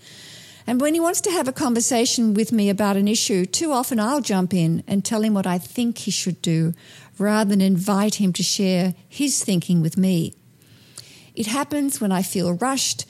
And 0.66 0.80
when 0.80 0.94
he 0.94 1.00
wants 1.00 1.20
to 1.22 1.30
have 1.30 1.46
a 1.46 1.52
conversation 1.52 2.32
with 2.32 2.50
me 2.50 2.70
about 2.70 2.96
an 2.96 3.06
issue, 3.06 3.44
too 3.44 3.72
often 3.72 4.00
I'll 4.00 4.22
jump 4.22 4.54
in 4.54 4.82
and 4.86 5.04
tell 5.04 5.22
him 5.22 5.34
what 5.34 5.46
I 5.46 5.58
think 5.58 5.98
he 5.98 6.10
should 6.10 6.40
do 6.40 6.72
rather 7.18 7.50
than 7.50 7.60
invite 7.60 8.16
him 8.16 8.32
to 8.32 8.42
share 8.42 8.94
his 9.08 9.44
thinking 9.44 9.82
with 9.82 9.98
me. 9.98 10.34
It 11.34 11.46
happens 11.46 12.00
when 12.00 12.12
I 12.12 12.22
feel 12.22 12.54
rushed 12.54 13.04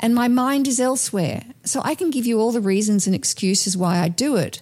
and 0.00 0.14
my 0.14 0.28
mind 0.28 0.66
is 0.66 0.80
elsewhere, 0.80 1.44
so 1.64 1.80
I 1.84 1.94
can 1.94 2.10
give 2.10 2.26
you 2.26 2.40
all 2.40 2.52
the 2.52 2.60
reasons 2.60 3.06
and 3.06 3.14
excuses 3.14 3.76
why 3.76 3.98
I 3.98 4.08
do 4.08 4.36
it. 4.36 4.60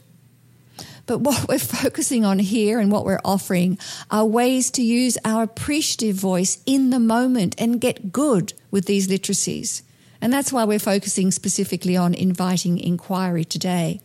But 1.06 1.18
what 1.18 1.46
we're 1.48 1.58
focusing 1.58 2.24
on 2.24 2.38
here 2.38 2.78
and 2.78 2.90
what 2.90 3.04
we're 3.04 3.20
offering 3.24 3.78
are 4.10 4.24
ways 4.24 4.70
to 4.72 4.82
use 4.82 5.16
our 5.24 5.44
appreciative 5.44 6.16
voice 6.16 6.62
in 6.66 6.90
the 6.90 7.00
moment 7.00 7.54
and 7.58 7.80
get 7.80 8.12
good 8.12 8.52
with 8.70 8.86
these 8.86 9.08
literacies. 9.08 9.82
And 10.22 10.32
that's 10.32 10.52
why 10.52 10.62
we're 10.62 10.78
focusing 10.78 11.32
specifically 11.32 11.96
on 11.96 12.14
inviting 12.14 12.78
inquiry 12.78 13.44
today. 13.44 14.00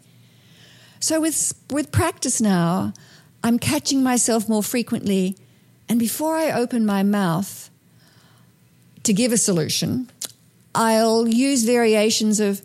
So, 0.99 1.21
with, 1.21 1.53
with 1.69 1.91
practice 1.91 2.41
now, 2.41 2.91
I'm 3.43 3.60
catching 3.60 4.01
myself 4.01 4.49
more 4.49 4.63
frequently. 4.63 5.38
And 5.88 5.99
before 5.99 6.36
I 6.36 6.51
open 6.51 6.88
my 6.88 7.03
mouth 7.03 7.69
to 9.03 9.13
give 9.13 9.32
a 9.32 9.38
solution, 9.38 10.10
I'll 10.73 11.27
use 11.27 11.63
variations 11.63 12.39
of 12.39 12.63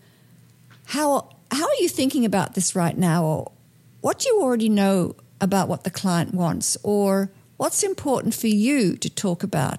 how, 0.87 1.29
how 1.51 1.65
are 1.65 1.81
you 1.81 1.89
thinking 1.91 2.25
about 2.25 2.55
this 2.55 2.75
right 2.75 2.97
now? 2.97 3.23
Or 3.23 3.53
what 4.01 4.21
do 4.21 4.31
you 4.31 4.41
already 4.41 4.71
know 4.71 5.15
about 5.43 5.69
what 5.69 5.85
the 5.85 5.91
client 5.91 6.33
wants? 6.33 6.79
Or 6.83 7.31
what's 7.59 7.83
important 7.83 8.35
for 8.35 8.47
you 8.47 8.97
to 8.97 9.11
talk 9.11 9.43
about 9.43 9.79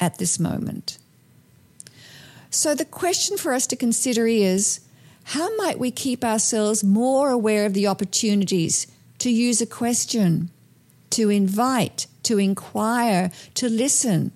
at 0.00 0.16
this 0.16 0.40
moment? 0.40 0.96
So, 2.50 2.74
the 2.74 2.84
question 2.84 3.36
for 3.36 3.52
us 3.52 3.66
to 3.68 3.76
consider 3.76 4.26
is 4.26 4.80
how 5.22 5.54
might 5.56 5.78
we 5.78 5.92
keep 5.92 6.24
ourselves 6.24 6.82
more 6.82 7.30
aware 7.30 7.64
of 7.64 7.74
the 7.74 7.86
opportunities 7.86 8.88
to 9.18 9.30
use 9.30 9.60
a 9.60 9.66
question, 9.66 10.50
to 11.10 11.30
invite, 11.30 12.08
to 12.24 12.38
inquire, 12.38 13.30
to 13.54 13.68
listen? 13.68 14.32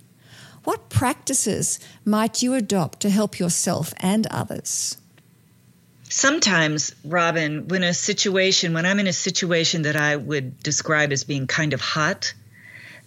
What 0.63 0.89
practices 0.89 1.81
might 2.05 2.41
you 2.41 2.55
adopt 2.55 3.01
to 3.01 3.11
help 3.11 3.39
yourself 3.41 3.93
and 3.99 4.27
others? 4.29 4.97
Sometimes, 6.09 6.95
Robin, 7.05 7.67
when 7.67 7.83
a 7.83 7.93
situation, 7.93 8.73
when 8.73 8.87
I'm 8.87 9.01
in 9.01 9.09
a 9.09 9.13
situation 9.13 9.83
that 9.83 9.97
I 9.97 10.15
would 10.15 10.63
describe 10.63 11.11
as 11.11 11.25
being 11.25 11.49
kind 11.49 11.73
of 11.73 11.81
hot, 11.81 12.33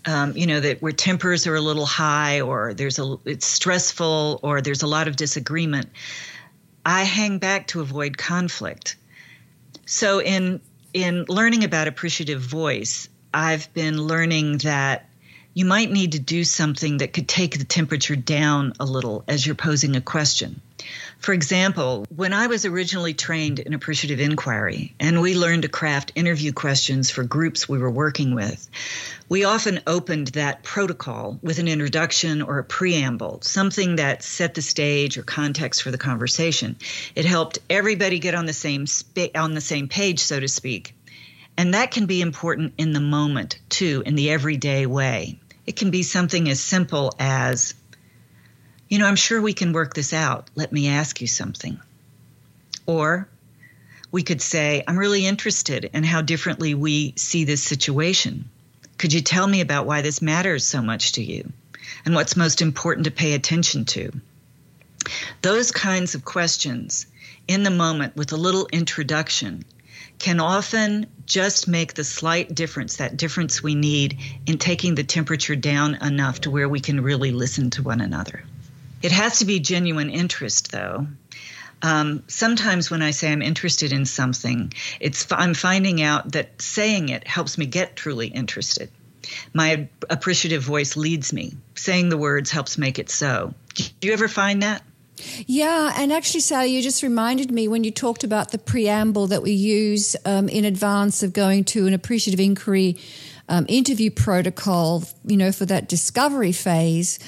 um, 0.08 0.36
you 0.36 0.48
know 0.48 0.60
that 0.60 0.82
where 0.82 0.94
tempers 0.94 1.46
are 1.46 1.56
a 1.56 1.62
little 1.62 1.86
high 1.86 2.42
or 2.42 2.74
there's 2.74 2.98
a 2.98 3.18
it's 3.26 3.46
stressful 3.46 4.40
or 4.42 4.62
there's 4.62 4.82
a 4.82 4.88
lot 4.88 5.08
of 5.08 5.16
disagreement 5.16 5.90
i 6.86 7.04
hang 7.04 7.38
back 7.38 7.68
to 7.68 7.82
avoid 7.82 8.18
conflict. 8.18 8.96
So 9.86 10.22
in 10.22 10.62
in 10.94 11.26
learning 11.28 11.64
about 11.64 11.88
appreciative 11.88 12.42
voice 12.42 13.10
i've 13.34 13.72
been 13.74 14.02
learning 14.02 14.60
that 14.60 15.10
you 15.54 15.66
might 15.66 15.92
need 15.92 16.14
to 16.14 16.20
do 16.20 16.44
something 16.44 16.98
that 16.98 17.14
could 17.14 17.28
take 17.28 17.58
the 17.58 17.66
temperature 17.66 18.16
down 18.16 18.74
a 18.80 18.86
little 18.86 19.24
as 19.28 19.46
you're 19.46 19.56
posing 19.56 19.96
a 19.96 20.02
question 20.02 20.62
for 21.20 21.34
example, 21.34 22.06
when 22.16 22.34
I 22.34 22.48
was 22.48 22.66
originally 22.66 23.14
trained 23.14 23.60
in 23.60 23.74
appreciative 23.74 24.20
inquiry 24.20 24.94
and 25.00 25.22
we 25.22 25.36
learned 25.36 25.64
to 25.64 25.70
craft 25.70 26.12
interview 26.16 26.54
questions 26.54 27.10
for 27.10 27.24
groups 27.24 27.68
we 27.68 27.80
were 27.80 27.90
working 27.90 28.36
with, 28.36 28.70
we 29.28 29.44
often 29.44 29.82
opened 29.88 30.28
that 30.30 30.64
protocol 30.64 31.40
with 31.42 31.60
an 31.60 31.68
introduction 31.68 32.42
or 32.42 32.60
a 32.60 32.64
preamble, 32.64 33.40
something 33.42 33.98
that 33.98 34.24
set 34.24 34.54
the 34.54 34.62
stage 34.62 35.18
or 35.18 35.24
context 35.24 35.84
for 35.84 35.92
the 35.92 35.98
conversation. 35.98 36.76
It 37.16 37.26
helped 37.26 37.60
everybody 37.70 38.20
get 38.20 38.36
on 38.36 38.46
the 38.46 38.54
same 38.54 38.88
spa- 38.88 39.36
on 39.36 39.54
the 39.54 39.62
same 39.62 39.88
page, 39.88 40.20
so 40.20 40.40
to 40.40 40.48
speak. 40.48 40.94
And 41.58 41.74
that 41.74 41.92
can 41.92 42.06
be 42.06 42.22
important 42.22 42.76
in 42.78 42.94
the 42.94 43.02
moment, 43.02 43.60
too, 43.68 44.04
in 44.06 44.16
the 44.16 44.30
everyday 44.30 44.86
way. 44.86 45.40
It 45.66 45.76
can 45.76 45.90
be 45.90 46.04
something 46.04 46.48
as 46.48 46.62
simple 46.62 47.14
as 47.20 47.74
you 48.90 49.00
know, 49.00 49.06
I'm 49.06 49.16
sure 49.16 49.42
we 49.42 49.54
can 49.54 49.74
work 49.74 49.94
this 49.94 50.14
out. 50.14 50.50
Let 50.56 50.72
me 50.72 50.88
ask 50.88 51.22
you 51.22 51.28
something. 51.28 51.80
Or 52.86 53.28
we 54.12 54.24
could 54.24 54.42
say, 54.42 54.84
I'm 54.88 54.98
really 54.98 55.26
interested 55.26 55.90
in 55.94 56.04
how 56.04 56.22
differently 56.22 56.74
we 56.74 57.14
see 57.18 57.44
this 57.44 57.64
situation. 57.64 58.50
Could 58.98 59.14
you 59.14 59.22
tell 59.22 59.46
me 59.46 59.62
about 59.62 59.86
why 59.86 60.02
this 60.02 60.22
matters 60.22 60.66
so 60.66 60.82
much 60.82 61.14
to 61.14 61.24
you 61.24 61.52
and 62.06 62.16
what's 62.16 62.38
most 62.38 62.62
important 62.62 63.06
to 63.06 63.12
pay 63.12 63.34
attention 63.34 63.86
to? 63.86 64.12
Those 65.42 65.72
kinds 65.72 66.16
of 66.16 66.26
questions 66.26 67.06
in 67.48 67.64
the 67.64 67.70
moment 67.70 68.16
with 68.16 68.32
a 68.32 68.38
little 68.38 68.68
introduction 68.72 69.64
can 70.20 70.40
often 70.40 71.06
just 71.26 71.68
make 71.68 71.94
the 71.94 72.04
slight 72.04 72.54
difference, 72.56 72.98
that 72.98 73.18
difference 73.18 73.62
we 73.62 73.76
need 73.76 74.18
in 74.46 74.58
taking 74.58 74.96
the 74.96 75.04
temperature 75.04 75.56
down 75.56 75.96
enough 75.96 76.42
to 76.42 76.52
where 76.52 76.68
we 76.68 76.80
can 76.80 77.02
really 77.02 77.32
listen 77.32 77.70
to 77.70 77.84
one 77.84 78.02
another. 78.02 78.44
It 79.02 79.12
has 79.12 79.40
to 79.40 79.46
be 79.46 79.60
genuine 79.60 80.10
interest, 80.10 80.72
though. 80.72 81.08
Um, 81.82 82.24
sometimes 82.28 82.90
when 82.90 83.02
I 83.02 83.12
say 83.12 83.32
I'm 83.32 83.42
interested 83.42 83.94
in 83.94 84.06
something, 84.06 84.74
it's 85.00 85.28
I'm 85.32 85.54
finding 85.54 86.02
out 86.02 86.32
that 86.32 86.62
saying 86.62 87.10
it 87.10 87.28
helps 87.28 87.58
me 87.58 87.68
get 87.68 87.96
truly 87.96 88.28
interested. 88.28 88.90
My 89.54 89.88
appreciative 90.10 90.64
voice 90.64 90.96
leads 90.96 91.34
me. 91.34 91.54
Saying 91.76 92.10
the 92.10 92.18
words 92.18 92.50
helps 92.50 92.78
make 92.78 92.98
it 92.98 93.10
so. 93.10 93.54
Do 93.76 94.08
you 94.08 94.14
ever 94.14 94.28
find 94.28 94.64
that? 94.64 94.82
Yeah, 95.46 95.94
and 95.96 96.14
actually, 96.14 96.42
Sally, 96.42 96.70
you 96.70 96.82
just 96.82 97.02
reminded 97.02 97.52
me 97.52 97.68
when 97.68 97.84
you 97.84 97.92
talked 97.92 98.24
about 98.24 98.52
the 98.52 98.58
preamble 98.58 99.28
that 99.28 99.42
we 99.42 99.52
use 99.52 100.16
um, 100.26 100.48
in 100.48 100.64
advance 100.64 101.24
of 101.24 101.34
going 101.34 101.64
to 101.66 101.88
an 101.88 101.94
appreciative 101.94 102.40
inquiry 102.40 102.98
um, 103.50 103.66
interview 103.68 104.12
protocol, 104.12 105.04
you 105.26 105.38
know, 105.38 105.52
for 105.52 105.66
that 105.66 105.90
discovery 105.90 106.52
phase. 106.52 107.20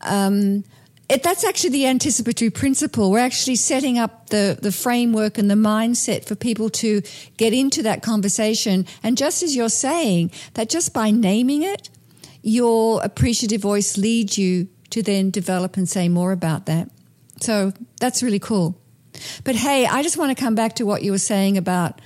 Um, 0.00 0.64
it, 1.08 1.22
that's 1.22 1.42
actually 1.42 1.70
the 1.70 1.86
anticipatory 1.86 2.50
principle. 2.50 3.10
We're 3.10 3.18
actually 3.20 3.56
setting 3.56 3.98
up 3.98 4.28
the, 4.28 4.58
the 4.60 4.70
framework 4.70 5.38
and 5.38 5.50
the 5.50 5.54
mindset 5.54 6.26
for 6.26 6.34
people 6.34 6.68
to 6.70 7.02
get 7.38 7.54
into 7.54 7.82
that 7.84 8.02
conversation. 8.02 8.86
And 9.02 9.16
just 9.16 9.42
as 9.42 9.56
you're 9.56 9.70
saying, 9.70 10.32
that 10.54 10.68
just 10.68 10.92
by 10.92 11.10
naming 11.10 11.62
it, 11.62 11.88
your 12.42 13.02
appreciative 13.02 13.62
voice 13.62 13.96
leads 13.96 14.36
you 14.36 14.68
to 14.90 15.02
then 15.02 15.30
develop 15.30 15.76
and 15.76 15.88
say 15.88 16.08
more 16.08 16.32
about 16.32 16.66
that. 16.66 16.90
So 17.40 17.72
that's 18.00 18.22
really 18.22 18.38
cool. 18.38 18.78
But 19.44 19.56
hey, 19.56 19.86
I 19.86 20.02
just 20.02 20.18
want 20.18 20.36
to 20.36 20.40
come 20.42 20.54
back 20.54 20.74
to 20.76 20.84
what 20.84 21.02
you 21.02 21.12
were 21.12 21.18
saying 21.18 21.56
about, 21.56 22.00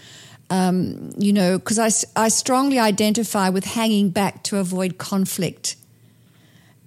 um, 0.48 1.10
you 1.16 1.32
know, 1.32 1.58
because 1.58 1.78
I, 1.78 1.90
I 2.24 2.28
strongly 2.28 2.78
identify 2.78 3.48
with 3.48 3.64
hanging 3.64 4.10
back 4.10 4.44
to 4.44 4.58
avoid 4.58 4.98
conflict. 4.98 5.76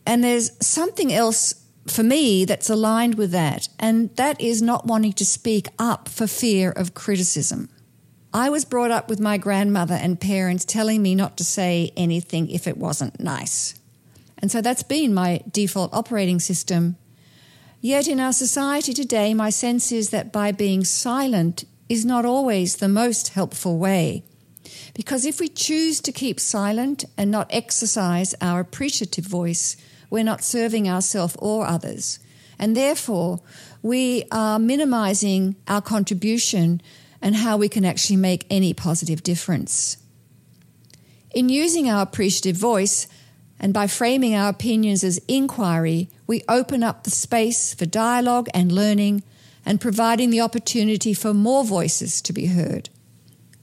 And 0.06 0.23
there's 0.23 0.51
something 0.65 1.12
else 1.12 1.64
for 1.87 2.03
me 2.03 2.45
that's 2.45 2.69
aligned 2.69 3.15
with 3.15 3.31
that, 3.31 3.67
and 3.79 4.15
that 4.15 4.39
is 4.41 4.61
not 4.61 4.85
wanting 4.85 5.13
to 5.13 5.25
speak 5.25 5.67
up 5.77 6.09
for 6.09 6.27
fear 6.27 6.71
of 6.71 6.93
criticism. 6.93 7.69
I 8.33 8.49
was 8.49 8.65
brought 8.65 8.91
up 8.91 9.07
with 9.09 9.19
my 9.19 9.37
grandmother 9.37 9.93
and 9.93 10.19
parents 10.19 10.65
telling 10.65 11.01
me 11.01 11.15
not 11.15 11.37
to 11.37 11.43
say 11.43 11.91
anything 11.95 12.49
if 12.49 12.67
it 12.67 12.77
wasn't 12.77 13.19
nice. 13.19 13.75
And 14.37 14.51
so 14.51 14.61
that's 14.61 14.83
been 14.83 15.13
my 15.13 15.41
default 15.49 15.93
operating 15.93 16.39
system. 16.39 16.97
Yet 17.79 18.07
in 18.07 18.19
our 18.19 18.33
society 18.33 18.93
today, 18.93 19.33
my 19.33 19.49
sense 19.49 19.91
is 19.91 20.09
that 20.09 20.33
by 20.33 20.51
being 20.51 20.83
silent 20.83 21.63
is 21.87 22.03
not 22.03 22.25
always 22.25 22.77
the 22.77 22.89
most 22.89 23.29
helpful 23.29 23.77
way. 23.77 24.23
Because 24.93 25.25
if 25.25 25.39
we 25.39 25.47
choose 25.47 26.01
to 26.01 26.11
keep 26.11 26.39
silent 26.39 27.05
and 27.17 27.31
not 27.31 27.47
exercise 27.51 28.33
our 28.41 28.59
appreciative 28.59 29.25
voice, 29.25 29.77
we're 30.09 30.23
not 30.23 30.43
serving 30.43 30.89
ourselves 30.89 31.35
or 31.39 31.65
others. 31.65 32.19
And 32.57 32.75
therefore, 32.75 33.41
we 33.81 34.23
are 34.31 34.59
minimizing 34.59 35.55
our 35.67 35.81
contribution 35.81 36.81
and 37.21 37.35
how 37.35 37.57
we 37.57 37.69
can 37.69 37.85
actually 37.85 38.17
make 38.17 38.45
any 38.49 38.73
positive 38.73 39.23
difference. 39.23 39.97
In 41.33 41.49
using 41.49 41.89
our 41.89 42.01
appreciative 42.01 42.55
voice 42.55 43.07
and 43.59 43.73
by 43.73 43.87
framing 43.87 44.35
our 44.35 44.49
opinions 44.49 45.03
as 45.03 45.17
inquiry, 45.27 46.09
we 46.27 46.43
open 46.47 46.83
up 46.83 47.03
the 47.03 47.11
space 47.11 47.73
for 47.73 47.85
dialogue 47.85 48.47
and 48.53 48.71
learning 48.71 49.23
and 49.65 49.81
providing 49.81 50.29
the 50.29 50.41
opportunity 50.41 51.13
for 51.13 51.33
more 51.33 51.65
voices 51.65 52.21
to 52.21 52.31
be 52.31 52.47
heard. 52.47 52.89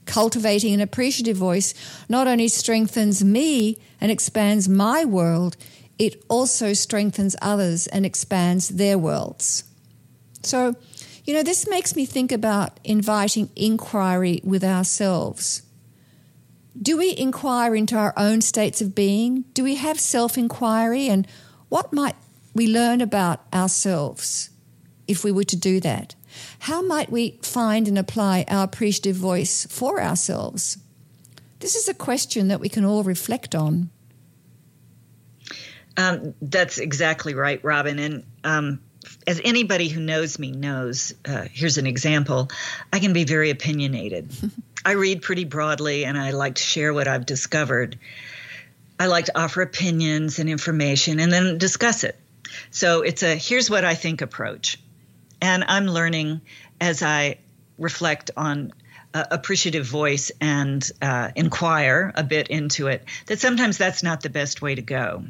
Cultivating 0.05 0.73
an 0.73 0.81
appreciative 0.81 1.37
voice 1.37 1.73
not 2.09 2.27
only 2.27 2.47
strengthens 2.47 3.23
me 3.23 3.77
and 4.01 4.11
expands 4.11 4.67
my 4.67 5.05
world, 5.05 5.55
it 5.99 6.23
also 6.27 6.73
strengthens 6.73 7.35
others 7.41 7.87
and 7.87 8.05
expands 8.05 8.69
their 8.69 8.97
worlds. 8.97 9.63
So, 10.41 10.75
you 11.25 11.33
know, 11.33 11.43
this 11.43 11.67
makes 11.67 11.95
me 11.95 12.05
think 12.05 12.31
about 12.31 12.79
inviting 12.83 13.49
inquiry 13.55 14.41
with 14.43 14.63
ourselves. 14.63 15.63
Do 16.79 16.97
we 16.97 17.15
inquire 17.15 17.75
into 17.75 17.95
our 17.95 18.13
own 18.17 18.41
states 18.41 18.81
of 18.81 18.95
being? 18.95 19.45
Do 19.53 19.63
we 19.63 19.75
have 19.75 19.99
self 19.99 20.37
inquiry? 20.37 21.07
And 21.07 21.27
what 21.69 21.93
might 21.93 22.15
we 22.53 22.67
learn 22.67 22.99
about 22.99 23.41
ourselves 23.53 24.49
if 25.07 25.23
we 25.23 25.31
were 25.31 25.43
to 25.45 25.55
do 25.55 25.79
that? 25.81 26.15
How 26.59 26.81
might 26.81 27.11
we 27.11 27.39
find 27.43 27.87
and 27.87 27.97
apply 27.97 28.45
our 28.47 28.63
appreciative 28.63 29.15
voice 29.15 29.67
for 29.69 30.01
ourselves? 30.01 30.77
This 31.59 31.75
is 31.75 31.87
a 31.87 31.93
question 31.93 32.47
that 32.47 32.59
we 32.59 32.69
can 32.69 32.83
all 32.83 33.03
reflect 33.03 33.53
on. 33.53 33.89
Um, 35.97 36.33
that's 36.41 36.79
exactly 36.79 37.35
right, 37.35 37.63
Robin. 37.63 37.99
And 37.99 38.23
um, 38.43 38.81
as 39.27 39.41
anybody 39.43 39.87
who 39.87 40.01
knows 40.01 40.39
me 40.39 40.51
knows, 40.51 41.13
uh, 41.25 41.45
here's 41.51 41.77
an 41.77 41.87
example 41.87 42.49
I 42.91 42.99
can 42.99 43.13
be 43.13 43.23
very 43.23 43.49
opinionated. 43.49 44.31
I 44.85 44.91
read 44.93 45.21
pretty 45.21 45.45
broadly 45.45 46.05
and 46.05 46.17
I 46.17 46.31
like 46.31 46.55
to 46.55 46.63
share 46.63 46.93
what 46.93 47.07
I've 47.07 47.25
discovered. 47.25 47.97
I 48.99 49.07
like 49.07 49.25
to 49.25 49.39
offer 49.39 49.61
opinions 49.61 50.39
and 50.39 50.49
information 50.49 51.19
and 51.19 51.31
then 51.31 51.57
discuss 51.57 52.03
it. 52.03 52.19
So 52.71 53.01
it's 53.01 53.23
a 53.23 53.35
here's 53.35 53.69
what 53.69 53.85
I 53.85 53.95
think 53.95 54.21
approach. 54.21 54.79
And 55.41 55.63
I'm 55.67 55.85
learning 55.85 56.41
as 56.79 57.01
I 57.01 57.37
reflect 57.77 58.31
on 58.37 58.73
uh, 59.13 59.25
appreciative 59.31 59.85
voice 59.85 60.31
and 60.41 60.89
uh, 61.01 61.31
inquire 61.35 62.11
a 62.15 62.23
bit 62.23 62.47
into 62.47 62.87
it 62.87 63.05
that 63.27 63.39
sometimes 63.39 63.77
that's 63.77 64.03
not 64.03 64.21
the 64.21 64.29
best 64.29 64.61
way 64.61 64.75
to 64.75 64.81
go. 64.81 65.23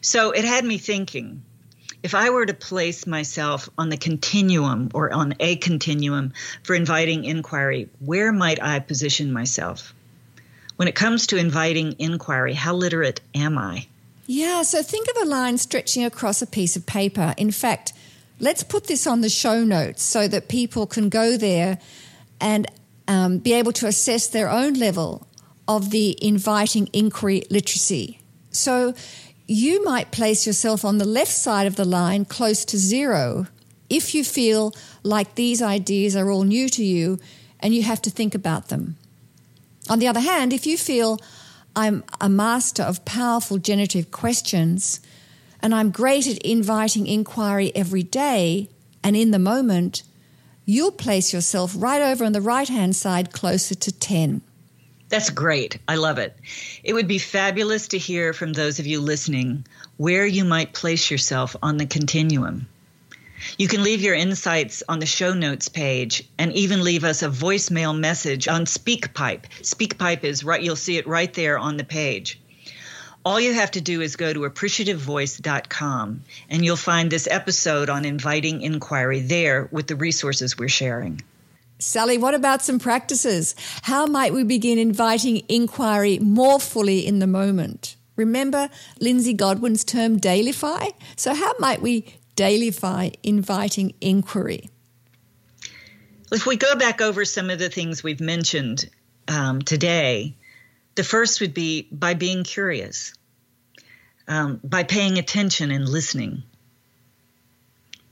So 0.00 0.30
it 0.30 0.44
had 0.44 0.64
me 0.64 0.78
thinking 0.78 1.42
if 2.04 2.14
I 2.14 2.28
were 2.28 2.44
to 2.44 2.52
place 2.52 3.06
myself 3.06 3.70
on 3.78 3.88
the 3.88 3.96
continuum 3.96 4.90
or 4.92 5.10
on 5.12 5.34
a 5.40 5.56
continuum 5.56 6.34
for 6.62 6.74
inviting 6.74 7.24
inquiry, 7.24 7.88
where 7.98 8.30
might 8.30 8.62
I 8.62 8.78
position 8.80 9.32
myself? 9.32 9.94
When 10.76 10.86
it 10.86 10.94
comes 10.94 11.28
to 11.28 11.38
inviting 11.38 11.96
inquiry, 11.98 12.52
how 12.52 12.74
literate 12.74 13.22
am 13.34 13.56
I? 13.56 13.86
Yeah, 14.26 14.62
so 14.62 14.82
think 14.82 15.08
of 15.08 15.22
a 15.22 15.24
line 15.24 15.56
stretching 15.56 16.04
across 16.04 16.42
a 16.42 16.46
piece 16.46 16.76
of 16.76 16.84
paper. 16.84 17.34
In 17.38 17.50
fact, 17.50 17.94
let's 18.38 18.62
put 18.62 18.86
this 18.86 19.06
on 19.06 19.22
the 19.22 19.30
show 19.30 19.64
notes 19.64 20.02
so 20.02 20.28
that 20.28 20.48
people 20.48 20.86
can 20.86 21.08
go 21.08 21.38
there 21.38 21.78
and 22.38 22.66
um, 23.08 23.38
be 23.38 23.54
able 23.54 23.72
to 23.72 23.86
assess 23.86 24.26
their 24.26 24.50
own 24.50 24.74
level 24.74 25.26
of 25.66 25.90
the 25.90 26.18
inviting 26.20 26.90
inquiry 26.92 27.44
literacy. 27.50 28.18
So 28.50 28.94
you 29.46 29.84
might 29.84 30.10
place 30.10 30.46
yourself 30.46 30.84
on 30.84 30.98
the 30.98 31.04
left 31.04 31.32
side 31.32 31.66
of 31.66 31.76
the 31.76 31.84
line 31.84 32.24
close 32.24 32.64
to 32.64 32.78
zero 32.78 33.46
if 33.90 34.14
you 34.14 34.24
feel 34.24 34.74
like 35.02 35.34
these 35.34 35.60
ideas 35.60 36.16
are 36.16 36.30
all 36.30 36.44
new 36.44 36.68
to 36.68 36.82
you 36.82 37.18
and 37.60 37.74
you 37.74 37.82
have 37.82 38.00
to 38.02 38.10
think 38.10 38.34
about 38.34 38.68
them. 38.68 38.96
On 39.88 39.98
the 39.98 40.08
other 40.08 40.20
hand, 40.20 40.52
if 40.52 40.66
you 40.66 40.78
feel 40.78 41.18
I'm 41.76 42.04
a 42.20 42.28
master 42.28 42.82
of 42.82 43.04
powerful 43.04 43.58
generative 43.58 44.10
questions 44.10 45.00
and 45.60 45.74
I'm 45.74 45.90
great 45.90 46.26
at 46.26 46.38
inviting 46.38 47.06
inquiry 47.06 47.70
every 47.74 48.02
day 48.02 48.70
and 49.02 49.14
in 49.16 49.30
the 49.30 49.38
moment, 49.38 50.02
you'll 50.64 50.92
place 50.92 51.34
yourself 51.34 51.74
right 51.76 52.00
over 52.00 52.24
on 52.24 52.32
the 52.32 52.40
right 52.40 52.68
hand 52.68 52.96
side 52.96 53.32
closer 53.32 53.74
to 53.74 53.92
10. 53.92 54.40
That's 55.08 55.30
great. 55.30 55.78
I 55.86 55.96
love 55.96 56.18
it. 56.18 56.36
It 56.82 56.94
would 56.94 57.06
be 57.06 57.18
fabulous 57.18 57.88
to 57.88 57.98
hear 57.98 58.32
from 58.32 58.52
those 58.52 58.78
of 58.78 58.86
you 58.86 59.00
listening 59.00 59.66
where 59.96 60.26
you 60.26 60.44
might 60.44 60.72
place 60.72 61.10
yourself 61.10 61.54
on 61.62 61.76
the 61.76 61.86
continuum. 61.86 62.66
You 63.58 63.68
can 63.68 63.82
leave 63.82 64.00
your 64.00 64.14
insights 64.14 64.82
on 64.88 65.00
the 65.00 65.06
show 65.06 65.34
notes 65.34 65.68
page 65.68 66.24
and 66.38 66.52
even 66.52 66.82
leave 66.82 67.04
us 67.04 67.22
a 67.22 67.28
voicemail 67.28 67.96
message 67.96 68.48
on 68.48 68.64
SpeakPipe. 68.64 69.44
SpeakPipe 69.60 70.24
is 70.24 70.44
right, 70.44 70.62
you'll 70.62 70.76
see 70.76 70.96
it 70.96 71.06
right 71.06 71.32
there 71.34 71.58
on 71.58 71.76
the 71.76 71.84
page. 71.84 72.40
All 73.24 73.40
you 73.40 73.54
have 73.54 73.70
to 73.72 73.80
do 73.80 74.00
is 74.00 74.16
go 74.16 74.32
to 74.32 74.40
appreciativevoice.com 74.40 76.22
and 76.48 76.64
you'll 76.64 76.76
find 76.76 77.10
this 77.10 77.28
episode 77.30 77.90
on 77.90 78.04
inviting 78.04 78.62
inquiry 78.62 79.20
there 79.20 79.68
with 79.70 79.86
the 79.86 79.96
resources 79.96 80.58
we're 80.58 80.68
sharing. 80.68 81.20
Sally, 81.84 82.16
what 82.16 82.34
about 82.34 82.62
some 82.62 82.78
practices? 82.78 83.54
How 83.82 84.06
might 84.06 84.32
we 84.32 84.42
begin 84.42 84.78
inviting 84.78 85.42
inquiry 85.50 86.18
more 86.18 86.58
fully 86.58 87.06
in 87.06 87.18
the 87.18 87.26
moment? 87.26 87.96
Remember 88.16 88.70
Lindsey 89.00 89.34
Godwin's 89.34 89.84
term 89.84 90.18
dailify? 90.18 90.92
So, 91.16 91.34
how 91.34 91.52
might 91.58 91.82
we 91.82 92.06
dailify 92.36 93.14
inviting 93.22 93.92
inquiry? 94.00 94.70
If 96.32 96.46
we 96.46 96.56
go 96.56 96.74
back 96.74 97.02
over 97.02 97.24
some 97.26 97.50
of 97.50 97.58
the 97.58 97.68
things 97.68 98.02
we've 98.02 98.20
mentioned 98.20 98.88
um, 99.28 99.60
today, 99.60 100.36
the 100.94 101.04
first 101.04 101.42
would 101.42 101.52
be 101.52 101.86
by 101.92 102.14
being 102.14 102.44
curious, 102.44 103.12
um, 104.26 104.58
by 104.64 104.84
paying 104.84 105.18
attention 105.18 105.70
and 105.70 105.86
listening, 105.86 106.44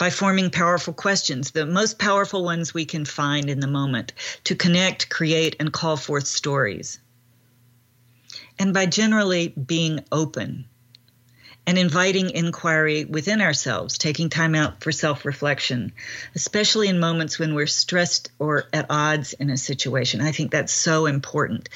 by 0.02 0.10
forming 0.10 0.50
powerful 0.50 0.92
questions, 0.92 1.52
the 1.52 1.64
most 1.64 1.96
powerful 1.96 2.42
ones 2.42 2.74
we 2.74 2.84
can 2.84 3.04
find 3.04 3.48
in 3.48 3.60
the 3.60 3.68
moment, 3.68 4.12
to 4.42 4.56
connect, 4.56 5.08
create, 5.08 5.54
and 5.60 5.72
call 5.72 5.96
forth 5.96 6.26
stories. 6.26 6.98
And 8.58 8.74
by 8.74 8.86
generally 8.86 9.46
being 9.46 10.00
open 10.10 10.64
and 11.68 11.78
inviting 11.78 12.30
inquiry 12.30 13.04
within 13.04 13.40
ourselves, 13.40 13.96
taking 13.96 14.28
time 14.28 14.56
out 14.56 14.82
for 14.82 14.90
self 14.90 15.24
reflection, 15.24 15.92
especially 16.34 16.88
in 16.88 16.98
moments 16.98 17.38
when 17.38 17.54
we're 17.54 17.68
stressed 17.68 18.32
or 18.40 18.64
at 18.72 18.86
odds 18.90 19.34
in 19.34 19.50
a 19.50 19.56
situation. 19.56 20.20
I 20.20 20.32
think 20.32 20.50
that's 20.50 20.72
so 20.72 21.06
important. 21.06 21.68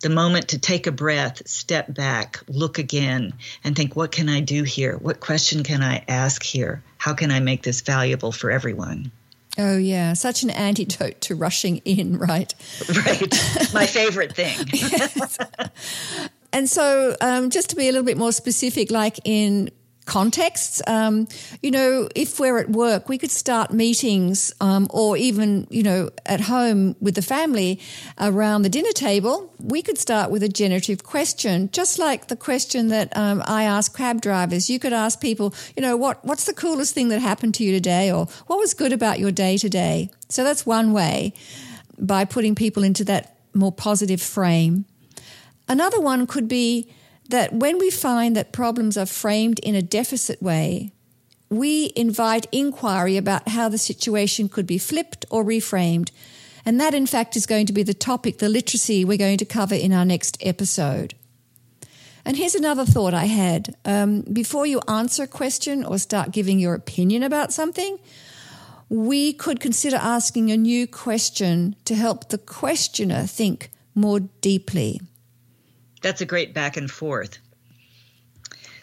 The 0.00 0.08
moment 0.08 0.48
to 0.48 0.58
take 0.58 0.86
a 0.86 0.92
breath, 0.92 1.46
step 1.46 1.92
back, 1.92 2.40
look 2.48 2.78
again, 2.78 3.34
and 3.62 3.76
think, 3.76 3.94
what 3.94 4.10
can 4.10 4.30
I 4.30 4.40
do 4.40 4.62
here? 4.62 4.96
What 4.96 5.20
question 5.20 5.64
can 5.64 5.82
I 5.82 6.02
ask 6.08 6.42
here? 6.42 6.82
How 7.04 7.12
can 7.12 7.30
I 7.30 7.38
make 7.38 7.64
this 7.64 7.82
valuable 7.82 8.32
for 8.32 8.50
everyone? 8.50 9.12
Oh, 9.58 9.76
yeah. 9.76 10.14
Such 10.14 10.42
an 10.42 10.48
antidote 10.48 11.20
to 11.20 11.34
rushing 11.34 11.82
in, 11.84 12.16
right? 12.16 12.54
Right. 12.88 13.30
My 13.74 13.84
favorite 13.84 14.34
thing. 14.34 14.66
And 16.54 16.70
so, 16.70 17.14
um, 17.20 17.50
just 17.50 17.68
to 17.70 17.76
be 17.76 17.88
a 17.88 17.92
little 17.92 18.06
bit 18.06 18.16
more 18.16 18.32
specific, 18.32 18.90
like 18.90 19.18
in 19.24 19.70
contexts, 20.04 20.82
um, 20.86 21.26
you 21.62 21.70
know, 21.70 22.08
if 22.14 22.38
we're 22.38 22.58
at 22.58 22.70
work, 22.70 23.08
we 23.08 23.18
could 23.18 23.30
start 23.30 23.72
meetings 23.72 24.52
um, 24.60 24.86
or 24.90 25.16
even, 25.16 25.66
you 25.70 25.82
know, 25.82 26.10
at 26.26 26.42
home 26.42 26.94
with 27.00 27.14
the 27.14 27.22
family 27.22 27.80
around 28.20 28.62
the 28.62 28.68
dinner 28.68 28.92
table. 28.92 29.52
We 29.58 29.82
could 29.82 29.98
start 29.98 30.30
with 30.30 30.42
a 30.42 30.48
generative 30.48 31.02
question, 31.02 31.70
just 31.72 31.98
like 31.98 32.28
the 32.28 32.36
question 32.36 32.88
that 32.88 33.16
um, 33.16 33.42
I 33.46 33.64
ask 33.64 33.96
cab 33.96 34.20
drivers. 34.20 34.68
You 34.68 34.78
could 34.78 34.92
ask 34.92 35.20
people, 35.20 35.54
you 35.76 35.82
know, 35.82 35.96
what, 35.96 36.24
what's 36.24 36.44
the 36.44 36.54
coolest 36.54 36.94
thing 36.94 37.08
that 37.08 37.20
happened 37.20 37.54
to 37.54 37.64
you 37.64 37.72
today 37.72 38.12
or 38.12 38.26
what 38.46 38.58
was 38.58 38.74
good 38.74 38.92
about 38.92 39.18
your 39.18 39.32
day 39.32 39.56
today? 39.56 40.10
So 40.28 40.44
that's 40.44 40.66
one 40.66 40.92
way 40.92 41.32
by 41.98 42.24
putting 42.24 42.54
people 42.54 42.82
into 42.82 43.04
that 43.04 43.38
more 43.54 43.72
positive 43.72 44.20
frame. 44.20 44.84
Another 45.68 46.00
one 46.00 46.26
could 46.26 46.48
be 46.48 46.92
that 47.28 47.52
when 47.52 47.78
we 47.78 47.90
find 47.90 48.36
that 48.36 48.52
problems 48.52 48.96
are 48.96 49.06
framed 49.06 49.58
in 49.60 49.74
a 49.74 49.82
deficit 49.82 50.42
way, 50.42 50.92
we 51.48 51.92
invite 51.96 52.46
inquiry 52.52 53.16
about 53.16 53.48
how 53.48 53.68
the 53.68 53.78
situation 53.78 54.48
could 54.48 54.66
be 54.66 54.78
flipped 54.78 55.24
or 55.30 55.44
reframed. 55.44 56.10
And 56.64 56.80
that, 56.80 56.94
in 56.94 57.06
fact, 57.06 57.36
is 57.36 57.46
going 57.46 57.66
to 57.66 57.72
be 57.72 57.82
the 57.82 57.94
topic, 57.94 58.38
the 58.38 58.48
literacy 58.48 59.04
we're 59.04 59.18
going 59.18 59.38
to 59.38 59.44
cover 59.44 59.74
in 59.74 59.92
our 59.92 60.04
next 60.04 60.36
episode. 60.40 61.14
And 62.24 62.36
here's 62.36 62.54
another 62.54 62.86
thought 62.86 63.12
I 63.12 63.26
had. 63.26 63.76
Um, 63.84 64.22
before 64.22 64.66
you 64.66 64.80
answer 64.88 65.24
a 65.24 65.28
question 65.28 65.84
or 65.84 65.98
start 65.98 66.30
giving 66.32 66.58
your 66.58 66.74
opinion 66.74 67.22
about 67.22 67.52
something, 67.52 67.98
we 68.88 69.34
could 69.34 69.60
consider 69.60 69.96
asking 69.96 70.50
a 70.50 70.56
new 70.56 70.86
question 70.86 71.76
to 71.84 71.94
help 71.94 72.30
the 72.30 72.38
questioner 72.38 73.26
think 73.26 73.70
more 73.94 74.20
deeply 74.20 75.00
that's 76.04 76.20
a 76.20 76.26
great 76.26 76.52
back 76.52 76.76
and 76.76 76.90
forth. 76.90 77.38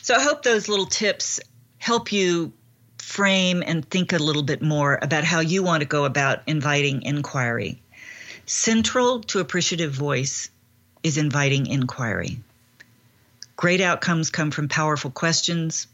So 0.02 0.16
I 0.16 0.24
hope 0.24 0.42
those 0.42 0.68
little 0.68 0.88
tips 0.88 1.40
help 1.78 2.12
you 2.12 2.52
frame 2.98 3.62
and 3.64 3.88
think 3.88 4.12
a 4.12 4.18
little 4.18 4.42
bit 4.42 4.64
more 4.64 4.98
about 5.00 5.24
how 5.24 5.40
you 5.40 5.62
want 5.62 5.82
to 5.82 5.88
go 5.88 6.06
about 6.06 6.40
inviting 6.48 7.04
inquiry. 7.04 7.80
Central 8.48 9.22
to 9.22 9.40
appreciative 9.40 9.92
voice 9.92 10.50
is 11.04 11.20
inviting 11.20 11.68
inquiry. 11.68 12.40
Great 13.56 13.82
outcomes 13.82 14.32
come 14.32 14.50
from 14.50 14.68
powerful 14.68 15.12
questions. 15.12 15.86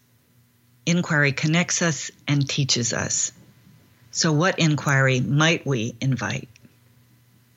Inquiry 0.86 1.34
connects 1.34 1.82
us 1.82 2.10
and 2.26 2.48
teaches 2.48 2.94
us. 2.94 3.34
So, 4.12 4.32
what 4.32 4.60
inquiry 4.60 5.20
might 5.20 5.68
we 5.68 5.94
invite? 6.00 6.48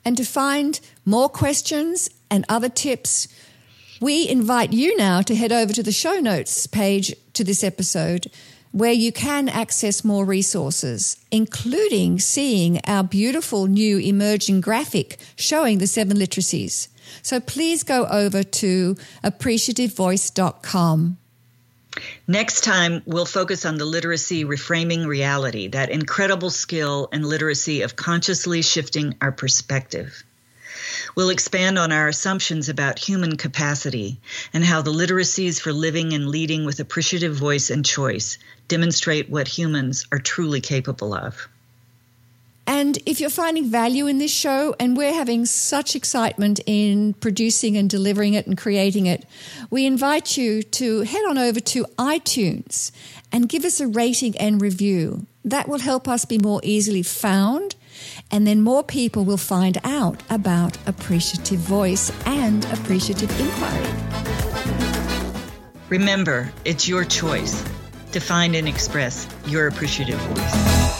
And 0.05 0.17
to 0.17 0.25
find 0.25 0.81
more 1.05 1.29
questions 1.29 2.11
and 2.31 2.45
other 2.49 2.69
tips, 2.69 3.29
we 4.01 4.29
invite 4.29 4.73
you 4.73 4.97
now 4.97 5.21
to 5.23 5.35
head 5.35 5.53
over 5.53 5.73
to 5.75 5.83
the 5.83 5.93
show 5.93 6.15
notes 6.21 6.67
page 6.67 7.15
to 7.35 7.45
this 7.45 7.63
episode 7.63 8.31
where 8.73 8.93
you 8.93 9.13
can 9.13 9.49
access 9.49 10.05
more 10.05 10.25
resources, 10.25 11.17
including 11.31 12.19
seeing 12.19 12.81
our 12.87 13.05
beautiful 13.05 13.67
new 13.67 13.99
emerging 13.99 14.61
graphic 14.61 15.19
showing 15.37 15.79
the 15.79 15.87
seven 15.87 16.17
literacies. 16.17 16.89
So 17.23 17.41
please 17.41 17.83
go 17.83 18.07
over 18.07 18.43
to 18.43 18.97
appreciativevoice.com. 19.25 21.19
Next 22.29 22.63
time, 22.63 23.03
we'll 23.05 23.27
focus 23.27 23.67
on 23.67 23.77
the 23.77 23.85
literacy 23.85 24.45
reframing 24.45 25.07
reality, 25.07 25.69
that 25.69 25.91
incredible 25.91 26.51
skill 26.51 27.09
and 27.13 27.27
literacy 27.27 27.83
of 27.83 27.97
consciously 27.97 28.63
shifting 28.63 29.17
our 29.21 29.33
perspective. 29.33 30.23
We'll 31.14 31.31
expand 31.31 31.79
on 31.79 31.93
our 31.93 32.09
assumptions 32.09 32.69
about 32.69 32.99
human 32.99 33.37
capacity 33.37 34.19
and 34.53 34.64
how 34.64 34.83
the 34.83 34.93
literacies 34.93 35.61
for 35.61 35.73
living 35.73 36.12
and 36.12 36.29
leading 36.29 36.64
with 36.64 36.81
appreciative 36.81 37.35
voice 37.35 37.71
and 37.71 37.85
choice 37.85 38.38
demonstrate 38.69 39.29
what 39.31 39.49
humans 39.49 40.07
are 40.12 40.19
truly 40.19 40.61
capable 40.61 41.14
of. 41.14 41.49
And 42.66 42.99
if 43.05 43.21
you're 43.21 43.31
finding 43.31 43.69
value 43.69 44.07
in 44.07 44.19
this 44.19 44.31
show, 44.31 44.77
and 44.79 44.97
we're 44.97 45.12
having 45.12 45.45
such 45.45 45.97
excitement 45.97 46.61
in 46.66 47.14
producing 47.14 47.77
and 47.77 47.90
delivering 47.90 48.35
it 48.35 48.47
and 48.47 48.57
creating 48.57 49.07
it, 49.07 49.27
we 49.71 49.87
invite 49.87 50.37
you 50.37 50.62
to 50.62 51.01
head 51.01 51.25
on 51.29 51.37
over 51.37 51.59
to 51.59 51.85
iTunes 51.99 52.93
and 53.33 53.49
give 53.49 53.64
us 53.64 53.81
a 53.81 53.88
rating 53.88 54.37
and 54.38 54.62
review. 54.62 55.27
That 55.45 55.69
will 55.69 55.81
help 55.81 56.07
us 56.07 56.25
be 56.25 56.38
more 56.38 56.61
easily 56.62 57.03
found 57.03 57.75
and 58.31 58.47
then 58.47 58.62
more 58.62 58.83
people 58.83 59.25
will 59.25 59.37
find 59.37 59.79
out 59.85 60.23
about 60.31 60.77
appreciative 60.87 61.61
voice 61.61 62.12
and 62.27 62.64
appreciative 62.66 63.31
inquiry. 63.40 63.87
Remember, 65.88 66.53
it's 66.64 66.88
your 66.88 67.05
choice 67.05 67.62
to 68.12 68.21
find 68.21 68.55
and 68.55 68.69
express 68.69 69.27
your 69.47 69.66
appreciative 69.66 70.19
voice. 70.21 70.90